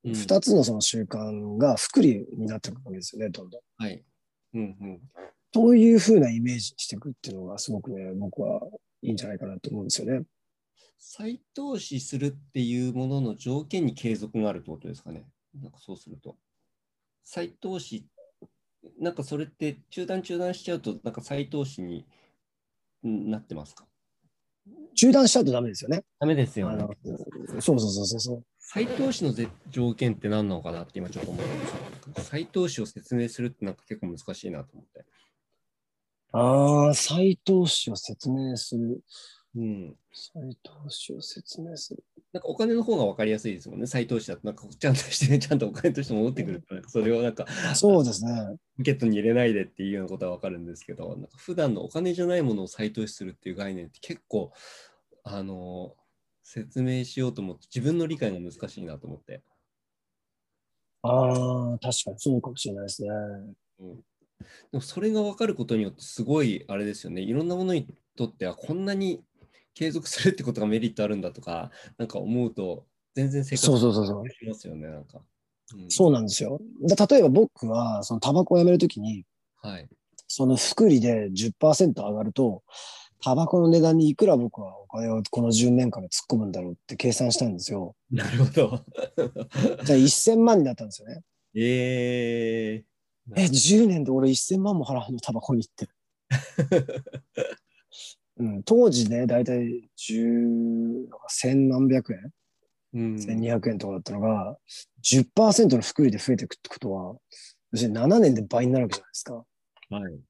[0.05, 3.61] うん二、つのその習慣が福利になってくるわけですよね、どんどん。
[3.77, 4.03] はい。
[4.55, 5.01] うんうん。
[5.53, 8.61] そういうふうなイメージにしていくっていうのがすごくね、僕は
[9.03, 10.25] いいんじゃないかなと思うんですよね。
[10.99, 15.27] 再投資するっていうものの条件に継続があるってことですかね。
[15.55, 16.37] なんかそうすると。
[17.25, 18.07] 再投資、
[19.01, 22.07] なんかそれって中断中断しちゃうと、なんか再投資に
[23.07, 23.87] んなってますか？
[24.95, 26.03] 中断しちゃうとダメですよね。
[26.19, 26.91] ダメですあの
[27.61, 28.45] そうそうそうそうそう。
[28.59, 32.25] 再投資のぜ条件って何なのかなって今ちょっと思っすよ。
[32.25, 35.05] 再投資を説明するってなんか結構難しいなと思って。
[36.33, 39.01] ああ、再投資を説明する。
[39.57, 39.97] うん。
[40.13, 42.05] 再投資を説明する。
[42.33, 43.87] なんかお金の方が分かりやすいですもんね。
[43.87, 48.59] 再投資だと、なんかちゃんとして、 ちゃんとお金として戻ってくるかそれをなんかそうですね。
[48.77, 54.53] ポケットに入れないでっていうようなことは分かるんですけど、なんか普段のお金じゃないものを再投資するっていう概念って結構、
[55.25, 55.97] あの
[56.43, 59.43] 説明しようと思って、自分の理解が難しいなと思って。
[61.03, 63.09] ああ、確かにそうかもしれないですね。
[64.71, 67.23] でもそれが分かることによって、すごいあれですよね。
[67.23, 67.87] いろんなものに
[68.17, 69.23] とってはこんなに
[69.79, 74.29] 継続するってことがメリットあるんだとか、なんか思うと、全然生活そうそうそうそう。
[74.29, 75.19] しますよね、なんか。
[75.19, 76.61] うんそうなんですよ。
[76.89, 79.25] だ例えば僕は、そのタバコをやめるときに、
[79.63, 79.89] はい。
[80.27, 82.65] その福利で10%上がると、
[83.23, 87.95] タバコの値段にいくら僕はお金をこの10年間で突っ込むんだろうって計算したんですよ。
[88.11, 88.85] なるほど。
[89.85, 91.23] じゃあ1000万になったんですよね。
[91.55, 95.21] えー、え、10年で俺1000万も払うの？
[95.21, 95.89] タバコにって。
[98.39, 102.33] うん、当時ね、だいたい10、千何百円、
[102.95, 104.57] うん、1200円とかだったのが、
[105.03, 107.17] 10%の福利で増えていくってことは、
[107.73, 109.35] 要するに7年で倍になるわけじゃないですか。
[109.35, 110.21] はい。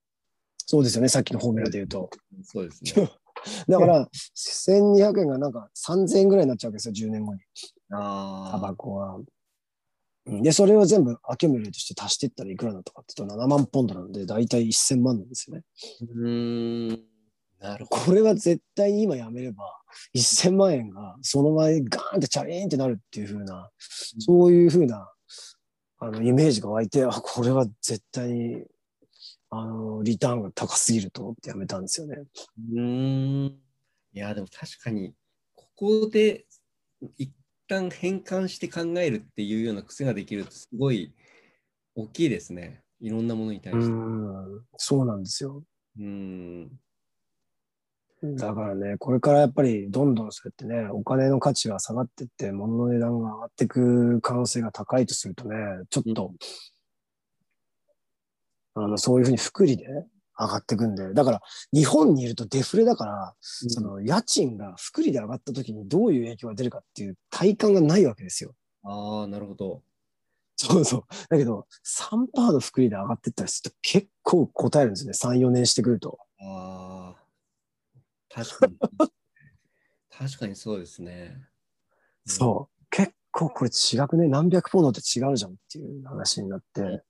[0.57, 2.11] そうですよね、さっきのフォーミュラで言うと。
[2.45, 3.11] そうですね。
[3.69, 7.41] だから、1200円がなんか3000円ぐらいになっちゃうわけですよ、10年後に。
[7.91, 9.17] あタバコは。
[9.17, 9.25] うん
[10.43, 15.63] で、それを全部アキュミュレートして足していったらいくらだとかって言うと7万ポンドなんで、だいたい1000万なんですよね。
[16.03, 17.08] うーん。
[17.61, 17.87] なる。
[17.89, 19.65] これは絶対に今やめれば、
[20.15, 25.11] 1000万円がその前にガーンってチャリーンってなるっていう風な、そういう風な、
[25.99, 28.65] あの、イメージが湧いて、あ、これは絶対に、
[29.51, 32.17] あの、リターンが高すぎると思ってやめたんですよね。
[32.73, 32.81] うー
[33.47, 33.59] ん。
[34.13, 35.15] いや、でも確かに、
[35.55, 36.47] ここで
[37.17, 37.33] 一
[37.67, 41.13] 旦変換して考えるっていうような癖ができると、すごい
[41.95, 42.83] 大きいですね。
[43.01, 43.93] いろんなものに対うして。
[43.93, 45.63] ん、そうなんですよ。
[45.99, 46.81] うーん。
[48.23, 55.55] だからね、これからやっぱりどんどんそうやってね、お金の価値が下がってって、物の値段が上がっていく可能性が高いとするとね、
[55.89, 56.33] ちょっと、
[58.75, 59.87] あの、そういうふうに福利で
[60.39, 61.41] 上がっていくんで、だから
[61.73, 68.53] 日本にいるとデフレだから、その家賃が福利で上がった時にどういう影響が出るかっていう体感がないわけですよ。
[68.83, 69.83] ああ、なるほど。
[70.57, 71.03] そうそう。
[71.29, 75.13] だけど、3%の福利で上がってったりすると結構答えるんですね。
[75.13, 76.19] 3、4年してくると。
[76.41, 77.28] ああ。
[78.33, 78.77] 確かに。
[80.11, 81.37] 確かにそうですね。
[82.27, 82.87] そう。
[82.91, 84.29] 結構これ違くね？
[84.29, 87.03] 何百ポンドって違うじゃんっていう話になって。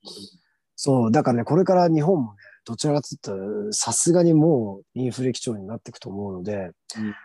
[0.76, 1.10] そう。
[1.10, 6.70] だからね、これから日本もね、どちらかというと、さすがにもうインフレ基調になっていくと思うので、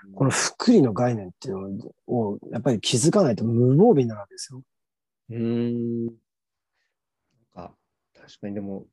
[0.07, 0.15] うん。
[0.15, 4.63] この福利の概念っていうのを、やっぱり気づかないと無防備になるわけですよ。
[5.29, 6.05] うーん。
[6.05, 6.15] なん
[7.53, 7.75] か、
[8.15, 8.87] 確かにでも、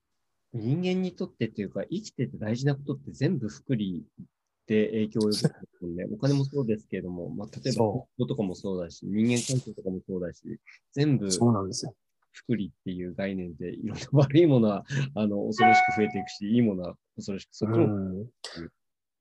[0.52, 4.04] 人間にとってっていうか、生きてて大事なことって全部福利
[4.70, 6.04] で影響を及ぼすんで。
[6.04, 10.42] お金もそうですけれども、まあ、例えば、そ人とかもそうだし、人間関係とかもそうだし、
[10.92, 11.94] 全部そうなんですよ。
[12.30, 14.84] 福利っていう概念で、いろんな悪いものは、
[15.16, 18.28] あの、恐ろしく増えていくし、いいものは恐ろしく、そっちもうん。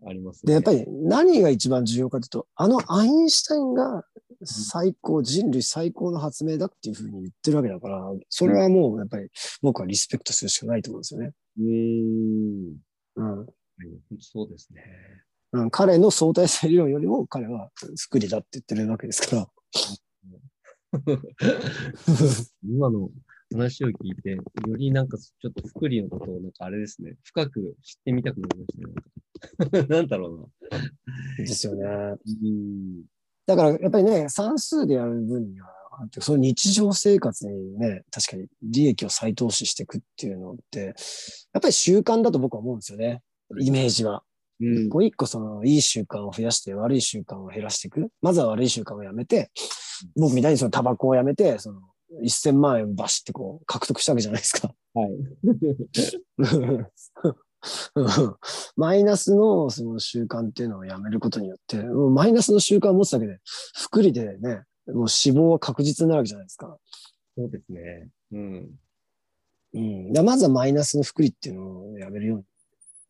[0.08, 0.54] ありますで、ね。
[0.54, 4.06] やっぱり何が一番重要かというと、あのアインシュタインが
[4.46, 9.30] 最高、人類最高の発明だっていうふうに言ってるわけだから、それはもうやっぱり
[9.64, 11.32] 僕はリスペクトするしかないと思うんですよね。
[11.58, 12.78] うーん。
[13.16, 13.48] うん。
[14.20, 14.84] そうですね。
[15.52, 19.48] うん、彼の相対性理論よりも彼は福利だって言ってるわけですから。
[22.64, 23.10] 今の
[23.52, 24.44] 話を聞いて、よ
[24.76, 29.88] りなんかちょっと福利のことをなんかあれですね、深く知ってみたくなりましたね。
[29.90, 30.80] なんだろうな。
[31.38, 31.86] ですよね。
[31.86, 33.04] うん。
[33.46, 35.70] だからやっぱりね、算数でやる分には、
[36.20, 40.80] その日常生活にね、確かに利益を再投資していくっていうのって、
[41.54, 43.22] やっぱり習慣だと僕は思うんですよね。
[43.60, 44.24] イメージは。
[44.62, 48.10] うん一個一個そのいい習慣を増やして悪い習慣を減らしていく。
[48.22, 49.52] まずは悪い習慣をやめて、
[50.16, 51.82] 僕みたいにそのタバコをやめて、その
[52.24, 54.74] 1000万円バシってこう獲得したわけじゃないですか。
[54.94, 55.10] はい。
[58.78, 63.40] マイナスのその習慣っていうのをやめることによって、マイナスの習慣を持つだけで、
[63.76, 66.78] 福利でね、もう死亡は確実になるわけじゃないですか。
[67.38, 68.10] そうですね。
[68.32, 68.70] うん。
[69.74, 70.14] うん。
[70.14, 72.44] だまずはマイナスの福利っていうのをやめるように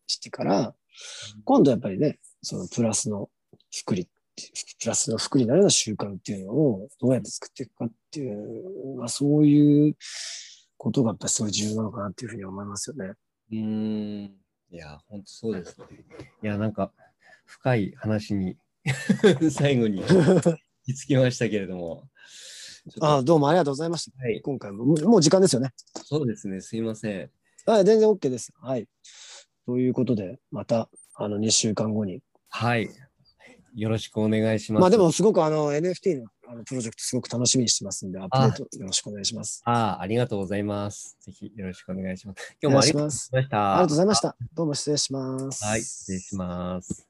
[0.06, 0.74] してから、
[1.44, 3.28] 今度はやっぱりね、そのプラスの
[3.70, 4.08] 福利
[4.80, 9.96] プラスの福利になるような習慣っていうのをどうやって作っていくかっていう、まあそういう
[10.78, 13.12] ことがやっぱりすごい重要なのかなっていうふうに思いますよね。
[13.52, 14.40] うーん。
[14.72, 15.86] いや、本当そうですね。
[16.42, 16.92] いや、なんか、
[17.44, 18.56] 深い話に
[19.50, 22.04] 最後に行き着きましたけれども。
[23.00, 24.16] ああ、どうもありがとうございました。
[24.22, 24.40] はい。
[24.40, 25.74] 今回も、もうもう時間ですよね。
[26.04, 26.60] そうですね。
[26.60, 27.30] すいません。
[27.66, 28.52] はい、全然 OK です。
[28.60, 28.88] はい。
[29.66, 32.22] ということで、また、あの、2週間後に。
[32.48, 32.88] はい。
[33.74, 34.80] よろしくお願いします。
[34.80, 39.62] まあでも、すごくあの、NFT のあのプロジェクトすごく楽しみにしてますんで、アップデートよろしくお願いします。
[39.64, 41.16] ああ、ありがとうございます。
[41.20, 42.56] ぜひよろしくお願いします。
[42.60, 43.06] 今日もありがとう。
[43.06, 43.74] ございました。
[43.74, 44.36] ありがとうございました。
[44.54, 45.64] どうも失礼します。
[45.64, 47.09] はい、失礼します。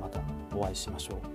[0.53, 1.30] お会いしましょう。